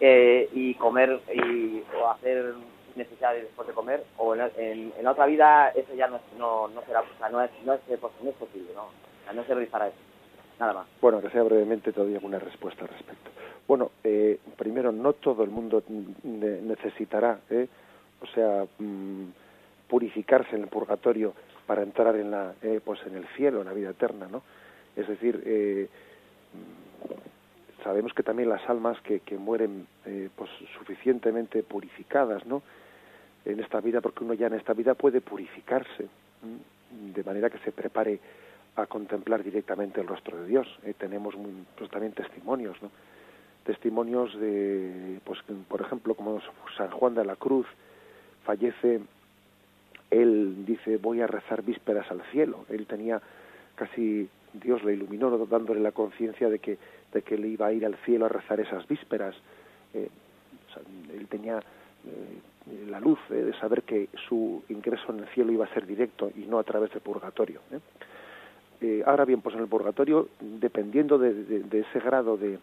[0.00, 2.54] eh, y comer y, o hacer
[2.96, 6.82] necesidades después de comer, o en, en, la otra vida eso ya no, no, no
[6.82, 8.88] será, o sea, no es, no es, no posible, ¿no?
[9.32, 9.96] no se realizará eso.
[10.58, 10.86] Nada más.
[11.00, 13.30] Bueno, que sea brevemente todavía una respuesta al respecto.
[13.66, 15.82] Bueno, eh, primero, no todo el mundo
[16.22, 17.66] necesitará, ¿eh?
[18.20, 19.24] o sea, mm,
[19.90, 21.34] purificarse en el purgatorio
[21.66, 24.42] para entrar en la, eh, pues en el cielo, en la vida eterna, ¿no?
[24.96, 25.88] Es decir, eh,
[27.82, 32.62] sabemos que también las almas que, que mueren, eh, pues suficientemente purificadas, ¿no?
[33.44, 36.06] En esta vida, porque uno ya en esta vida puede purificarse,
[36.90, 38.20] de manera que se prepare
[38.76, 40.66] a contemplar directamente el rostro de Dios.
[40.84, 41.34] Eh, tenemos
[41.76, 42.90] pues, también testimonios, ¿no?
[43.64, 45.38] Testimonios de, pues,
[45.68, 46.40] por ejemplo, como
[46.76, 47.66] San Juan de la Cruz
[48.44, 49.00] fallece,
[50.10, 52.64] él dice, voy a rezar vísperas al cielo.
[52.68, 53.20] Él tenía
[53.76, 56.78] casi, Dios le iluminó dándole la conciencia de que,
[57.12, 59.34] de que le iba a ir al cielo a rezar esas vísperas.
[59.94, 60.08] Eh,
[61.16, 65.74] él tenía eh, la luz de saber que su ingreso en el cielo iba a
[65.74, 67.60] ser directo y no a través del purgatorio.
[68.80, 72.58] Eh, ahora bien, pues en el purgatorio, dependiendo de, ese grado de,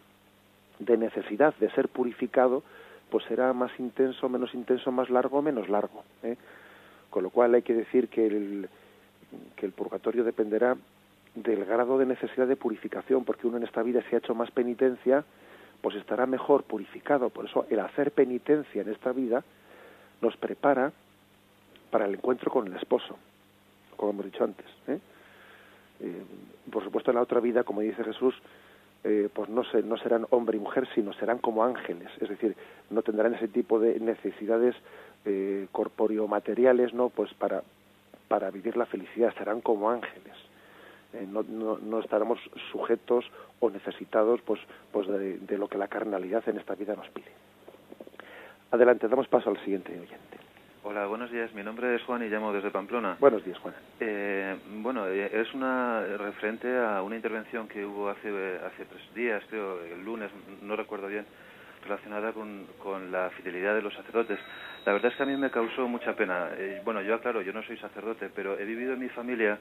[0.96, 2.62] necesidad de ser purificado,
[3.10, 6.04] pues será más intenso, menos intenso, más largo, menos largo.
[6.22, 6.36] ¿eh?
[7.10, 8.68] Con lo cual hay que decir que el,
[9.56, 10.76] que el purgatorio dependerá
[11.34, 14.50] del grado de necesidad de purificación, porque uno en esta vida si ha hecho más
[14.50, 15.24] penitencia,
[15.80, 17.30] pues estará mejor purificado.
[17.30, 19.44] Por eso el hacer penitencia en esta vida
[20.20, 20.92] nos prepara
[21.90, 23.16] para el encuentro con el esposo,
[23.96, 24.66] como hemos dicho antes.
[24.88, 24.98] ¿eh?
[26.00, 26.22] Eh,
[26.70, 28.34] por supuesto en la otra vida, como dice Jesús,
[29.04, 32.56] eh, pues no, se, no serán hombre y mujer, sino serán como ángeles, es decir,
[32.90, 34.74] no tendrán ese tipo de necesidades
[35.24, 37.08] eh, corpóreo-materiales, ¿no?
[37.08, 37.62] Pues para,
[38.28, 40.34] para vivir la felicidad, serán como ángeles.
[41.14, 42.38] Eh, no, no, no, estaremos
[42.70, 43.24] sujetos
[43.60, 44.60] o necesitados pues,
[44.92, 47.32] pues de, de lo que la carnalidad en esta vida nos pide.
[48.70, 50.38] Adelante, damos paso al siguiente oyente.
[50.84, 51.52] Hola, buenos días.
[51.54, 53.16] Mi nombre es Juan y llamo desde Pamplona.
[53.20, 53.74] Buenos días, Juan.
[54.00, 58.28] Eh, bueno, eh, es una referente a una intervención que hubo hace
[58.64, 60.30] hace tres días, creo, el lunes,
[60.62, 61.26] no recuerdo bien,
[61.82, 64.38] relacionada con, con la fidelidad de los sacerdotes.
[64.84, 66.50] La verdad es que a mí me causó mucha pena.
[66.56, 69.58] Eh, bueno, yo aclaro, yo no soy sacerdote, pero he vivido en mi familia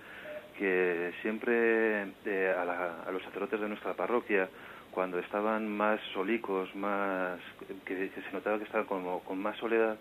[0.57, 4.49] que siempre a, a los sacerdotes de nuestra parroquia
[4.97, 7.39] cuando estaban más solicos, más
[7.85, 9.95] que, se notaba que estaban como con más soledad,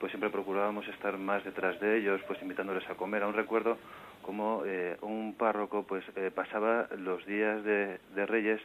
[0.00, 3.24] pues siempre procurábamos estar más detrás de ellos, pues invitándoles a comer.
[3.24, 3.76] Aún recuerdo
[4.22, 8.58] como eh, un párroco pues eh, pasaba los días de, Reyes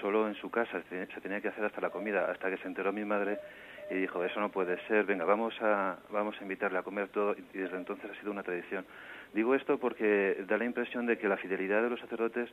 [0.00, 2.92] solo en su casa, se tenía que hacer hasta la comida, hasta que se enteró
[2.92, 3.38] mi madre
[3.90, 7.34] y dijo, eso no puede ser, venga, vamos a, vamos a invitarle a comer todo,
[7.34, 8.84] y desde entonces ha sido una tradición.
[9.34, 12.50] Digo esto porque da la impresión de que la fidelidad de los sacerdotes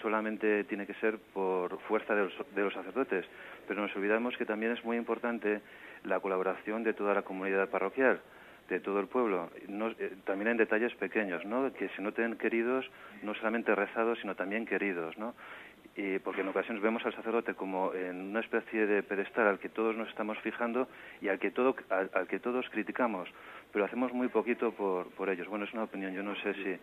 [0.00, 3.26] solamente tiene que ser por fuerza de los, de los sacerdotes,
[3.68, 5.60] pero nos olvidamos que también es muy importante
[6.04, 8.20] la colaboración de toda la comunidad parroquial,
[8.68, 11.72] de todo el pueblo, eh, también en detalles pequeños, ¿no?
[11.72, 12.88] que se noten queridos,
[13.22, 15.34] no solamente rezados, sino también queridos, ¿no?
[16.00, 19.68] Y porque en ocasiones vemos al sacerdote como en una especie de pedestal al que
[19.68, 20.88] todos nos estamos fijando
[21.20, 23.28] y al que, todo, al, que todos criticamos,
[23.70, 25.46] pero hacemos muy poquito por, por ellos.
[25.48, 26.74] Bueno, es una opinión, yo no sé si,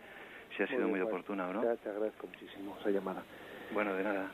[0.56, 1.62] si ha sido muy, oportuna o no.
[1.62, 3.24] te agradezco muchísimo esa llamada.
[3.72, 4.30] Bueno, de nada.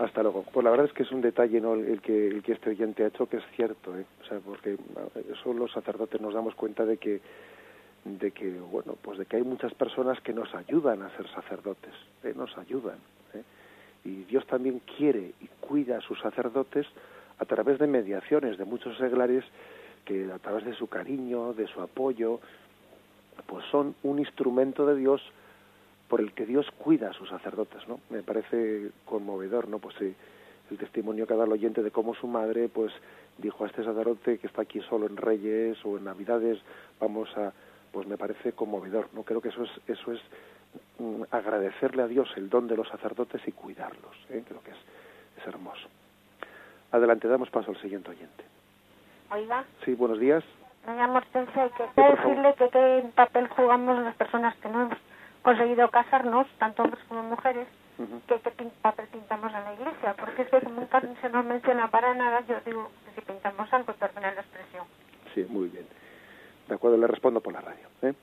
[0.00, 0.44] hasta luego.
[0.52, 1.74] Pues la verdad es que es un detalle ¿no?
[1.74, 4.04] el, que, el que este oyente ha hecho que es cierto, ¿eh?
[4.22, 4.76] o sea, porque
[5.32, 7.20] eso los sacerdotes nos damos cuenta de que
[8.04, 11.92] de que bueno pues de que hay muchas personas que nos ayudan a ser sacerdotes
[12.22, 12.32] ¿eh?
[12.36, 13.15] nos ayudan ¿eh?
[14.06, 16.86] Y Dios también quiere y cuida a sus sacerdotes
[17.38, 19.44] a través de mediaciones de muchos seglares
[20.04, 22.40] que a través de su cariño de su apoyo
[23.46, 25.20] pues son un instrumento de Dios
[26.08, 28.00] por el que Dios cuida a sus sacerdotes, ¿no?
[28.10, 29.78] Me parece conmovedor, ¿no?
[29.80, 30.14] Pues sí,
[30.70, 32.92] el testimonio que da el oyente de cómo su madre, pues,
[33.38, 36.58] dijo a este sacerdote que está aquí solo en Reyes o en Navidades,
[37.00, 37.52] vamos a,
[37.92, 39.24] pues me parece conmovedor, ¿no?
[39.24, 40.20] Creo que eso es, eso es
[41.30, 44.42] agradecerle a Dios el don de los sacerdotes y cuidarlos, ¿eh?
[44.46, 44.78] Creo que es,
[45.38, 45.88] es hermoso.
[46.92, 48.44] Adelante, damos paso al siguiente oyente.
[49.30, 49.64] Oiga.
[49.84, 50.44] Sí, buenos días.
[50.86, 54.88] Me llamo Hortensia y quería decirle que qué papel jugamos las personas que no
[55.42, 57.66] conseguido casarnos, tanto hombres como mujeres,
[58.28, 62.40] que, que pintamos en la iglesia, porque es que nunca se nos menciona para nada,
[62.46, 64.84] yo digo que si pintamos algo, termina la expresión.
[65.34, 65.86] Sí, muy bien.
[66.68, 67.88] De acuerdo, le respondo por la radio.
[68.02, 68.14] ¿eh?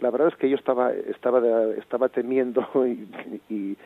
[0.00, 1.40] La verdad es que yo estaba estaba
[1.74, 3.08] estaba temiendo y,
[3.48, 3.76] y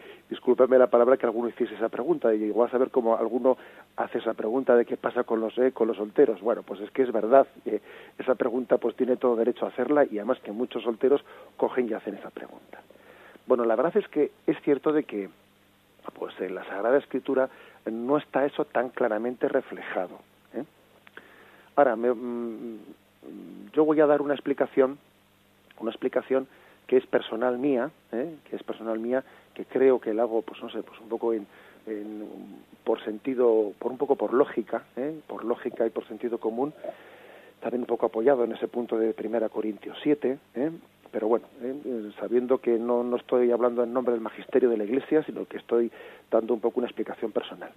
[0.78, 3.56] la palabra que alguno hiciese esa pregunta y igual saber cómo alguno
[3.96, 6.90] hace esa pregunta de qué pasa con los eh, con los solteros bueno pues es
[6.90, 7.80] que es verdad eh,
[8.18, 11.22] esa pregunta pues tiene todo derecho a hacerla y además que muchos solteros
[11.56, 12.80] cogen y hacen esa pregunta
[13.46, 15.28] bueno la verdad es que es cierto de que
[16.18, 17.48] pues en la Sagrada Escritura
[17.90, 20.18] no está eso tan claramente reflejado
[20.54, 20.64] ¿eh?
[21.76, 22.78] ahora me, mm,
[23.72, 24.98] yo voy a dar una explicación
[25.80, 26.46] una explicación
[26.86, 28.36] que es personal mía, ¿eh?
[28.48, 29.22] que es personal mía,
[29.54, 31.46] que creo que la hago, pues no sé, pues un poco en,
[32.84, 35.20] por sentido, por un poco por lógica, ¿eh?
[35.26, 36.72] por lógica y por sentido común,
[37.60, 40.70] también un poco apoyado en ese punto de Primera Corintios 7, ¿eh?
[41.12, 42.10] pero bueno, ¿eh?
[42.18, 45.58] sabiendo que no, no estoy hablando en nombre del magisterio de la Iglesia, sino que
[45.58, 45.90] estoy
[46.30, 47.70] dando un poco una explicación personal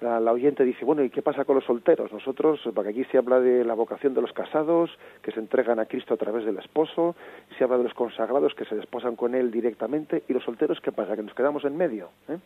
[0.00, 2.12] la, oyente dice, bueno, ¿y qué pasa con los solteros?
[2.12, 5.86] Nosotros, porque aquí se habla de la vocación de los casados, que se entregan a
[5.86, 7.16] Cristo a través del esposo,
[7.56, 10.92] se habla de los consagrados que se desposan con él directamente, y los solteros, ¿qué
[10.92, 11.16] pasa?
[11.16, 12.10] Que nos quedamos en medio.
[12.28, 12.38] ¿eh?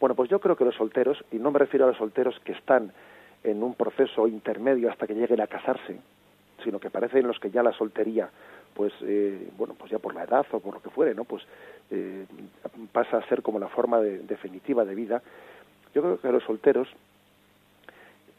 [0.00, 2.52] Bueno, pues yo creo que los solteros, y no me refiero a los solteros que
[2.52, 2.92] están
[3.42, 5.98] en un proceso intermedio hasta que lleguen a casarse,
[6.62, 8.28] sino que parecen los que ya la soltería,
[8.74, 11.24] pues, eh, bueno, pues ya por la edad o por lo que fuere, ¿no?
[11.24, 11.42] Pues
[11.90, 12.26] eh,
[12.92, 15.22] pasa a ser como la forma definitiva de vida
[15.94, 16.88] yo creo que los solteros,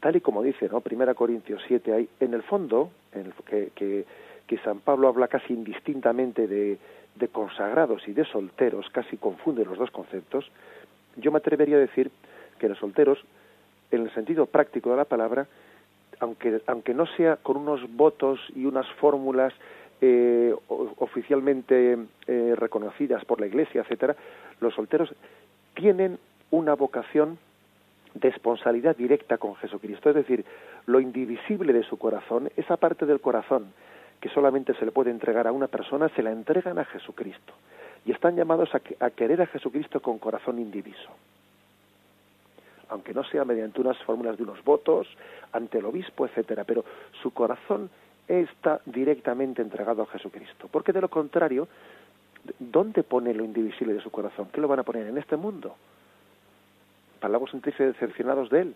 [0.00, 0.80] tal y como dice, ¿no?
[0.80, 4.04] Primera Corintios 7, hay, en el fondo, en el, que, que,
[4.46, 6.78] que, San Pablo habla casi indistintamente de,
[7.16, 10.50] de consagrados y de solteros, casi confunde los dos conceptos,
[11.16, 12.10] yo me atrevería a decir
[12.58, 13.18] que los solteros,
[13.90, 15.46] en el sentido práctico de la palabra,
[16.20, 19.52] aunque, aunque no sea con unos votos y unas fórmulas
[20.00, 24.16] eh, oficialmente eh, reconocidas por la Iglesia, etcétera,
[24.60, 25.14] los solteros
[25.74, 26.18] tienen
[26.50, 27.38] una vocación
[28.14, 30.44] de esponsalidad directa con Jesucristo, es decir,
[30.86, 33.72] lo indivisible de su corazón, esa parte del corazón
[34.20, 37.54] que solamente se le puede entregar a una persona, se la entregan a Jesucristo.
[38.04, 41.10] Y están llamados a, querer a Jesucristo con corazón indiviso.
[42.88, 45.06] Aunque no sea mediante unas fórmulas de unos votos,
[45.52, 46.84] ante el obispo, etcétera, pero
[47.22, 47.88] su corazón
[48.28, 50.68] está directamente entregado a Jesucristo.
[50.70, 51.68] Porque de lo contrario,
[52.58, 54.48] ¿dónde pone lo indivisible de su corazón?
[54.52, 55.76] ¿Qué lo van a poner en este mundo?
[57.20, 58.74] Para luego sentirse decepcionados de él.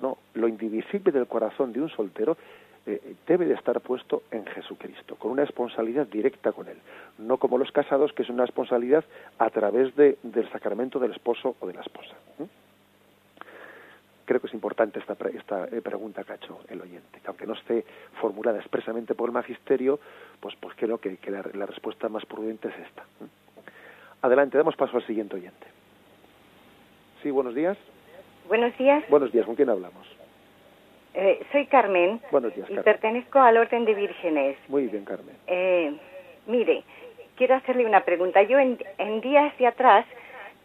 [0.00, 2.36] No, lo indivisible del corazón de un soltero
[2.84, 6.78] eh, debe de estar puesto en Jesucristo, con una responsabilidad directa con Él,
[7.18, 9.04] no como los casados, que es una responsabilidad
[9.38, 12.16] a través de, del sacramento del esposo o de la esposa.
[14.24, 17.46] Creo que es importante esta, esta eh, pregunta que ha hecho el oyente, que aunque
[17.46, 17.84] no esté
[18.20, 20.00] formulada expresamente por el magisterio,
[20.40, 23.04] pues, pues creo que, la, la respuesta más prudente es esta.
[24.22, 25.81] Adelante, damos paso al siguiente oyente.
[27.22, 27.78] Sí, buenos días.
[28.48, 29.04] Buenos días.
[29.08, 30.06] Buenos días, ¿con quién hablamos?
[31.14, 32.20] Eh, soy Carmen.
[32.32, 34.56] Buenos días, Y pertenezco al Orden de Vírgenes.
[34.68, 35.36] Muy bien, Carmen.
[35.46, 35.94] Eh,
[36.46, 36.82] mire,
[37.36, 38.42] quiero hacerle una pregunta.
[38.42, 38.76] Yo en,
[39.20, 40.04] días de atrás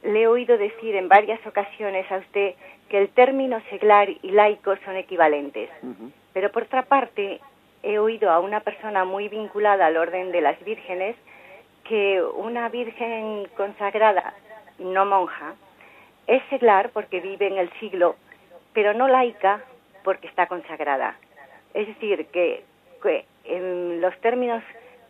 [0.04, 2.56] le he oído decir en varias ocasiones a usted
[2.90, 5.70] que el término seglar y laico son equivalentes.
[6.34, 7.40] Pero por otra parte,
[7.84, 11.16] he oído a una persona muy vinculada al Orden de las Vírgenes
[11.84, 14.34] que una virgen consagrada,
[14.80, 15.56] no monja,
[16.28, 18.16] es seglar porque vive en el siglo,
[18.74, 19.64] pero no laica
[20.04, 21.16] porque está consagrada.
[21.74, 22.64] Es decir, que,
[23.46, 24.62] en los términos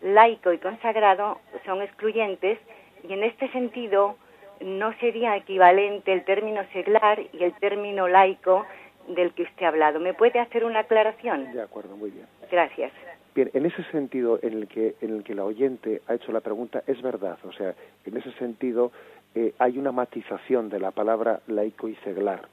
[0.02, 2.60] laico y consagrado son excluyentes
[3.08, 4.16] y en este sentido
[4.62, 8.66] no sería equivalente el término seglar y el término laico
[9.08, 10.00] del que usted ha hablado.
[10.00, 11.52] ¿Me puede hacer una aclaración?
[11.52, 12.28] De acuerdo, muy bien.
[12.52, 12.92] Gracias.
[13.34, 16.42] Bien, en ese sentido en el que en el que la oyente ha hecho la
[16.42, 18.92] pregunta es verdad, o sea, en ese sentido
[19.36, 22.48] eh, hay una matización de la palabra laico y seglar.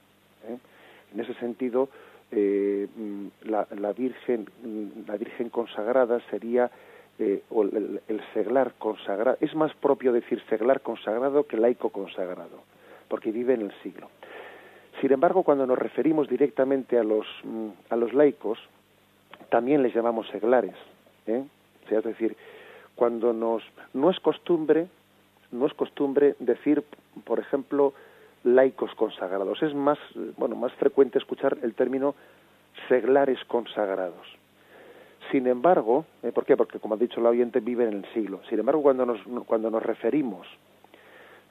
[0.47, 0.57] ¿eh?
[1.13, 1.89] En ese sentido,
[2.31, 6.69] eh, mm, la, la, virgen, mm, la virgen consagrada sería
[7.49, 8.01] o el,
[8.33, 9.37] seglar consagrado.
[9.39, 12.63] Es más propio decir seglar consagrado que laico consagrado,
[13.07, 14.09] porque vive en el siglo.
[14.99, 18.59] Sin embargo, cuando nos referimos directamente a los, mm, a los laicos,
[19.49, 20.75] también les llamamos seglares.
[21.25, 22.35] O sea, es decir,
[22.95, 23.63] cuando nos
[23.93, 24.87] no es costumbre
[25.55, 26.83] no es costumbre decir,
[27.23, 27.93] por ejemplo,
[28.43, 29.61] laicos consagrados.
[29.63, 29.97] Es más,
[30.37, 32.15] bueno, más frecuente escuchar el término
[32.87, 34.27] seglares consagrados.
[35.31, 36.31] Sin embargo, ¿eh?
[36.31, 36.55] ¿por qué?
[36.55, 38.41] Porque como ha dicho la oyente, vive en el siglo.
[38.49, 40.47] Sin embargo, cuando nos, cuando nos referimos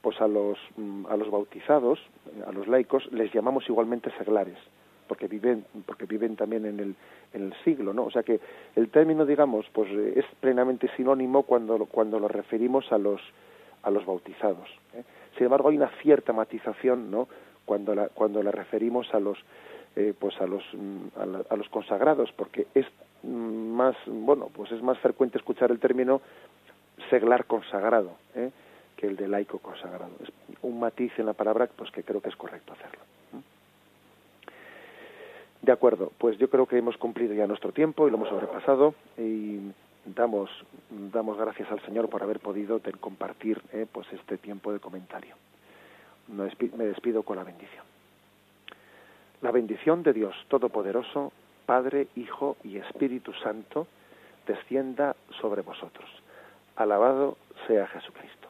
[0.00, 1.98] pues a los, mm, a los bautizados,
[2.46, 4.58] a los laicos, les llamamos igualmente seglares,
[5.08, 6.94] porque viven, porque viven también en el,
[7.32, 8.04] en el siglo, ¿no?
[8.04, 8.38] O sea que
[8.76, 13.18] el término, digamos, pues es plenamente sinónimo cuando, cuando lo referimos a los,
[13.84, 14.68] a los bautizados.
[14.94, 15.04] ¿eh?
[15.36, 17.28] Sin embargo, hay una cierta matización, ¿no?
[17.64, 19.38] Cuando la, cuando la referimos a los,
[19.96, 22.86] eh, pues a los, mm, a, los consagrados, porque es
[23.22, 26.20] más, bueno, pues es más frecuente escuchar el término
[27.10, 28.50] seglar consagrado ¿eh?
[28.96, 30.10] que el de laico consagrado.
[30.22, 30.30] Es
[30.62, 33.00] un matiz en la palabra pues que creo que es correcto hacerlo.
[35.62, 38.94] De acuerdo, pues yo creo que hemos cumplido ya nuestro tiempo y lo hemos sobrepasado
[39.16, 39.60] y
[40.04, 40.50] damos
[40.90, 43.86] damos gracias al Señor por haber podido compartir ¿eh?
[43.90, 45.34] pues este tiempo de comentario.
[46.28, 47.84] Me despido con la bendición.
[49.42, 51.32] La bendición de Dios Todopoderoso,
[51.66, 53.86] Padre, Hijo y Espíritu Santo,
[54.46, 56.08] descienda sobre vosotros.
[56.76, 57.36] Alabado
[57.66, 58.43] sea Jesucristo.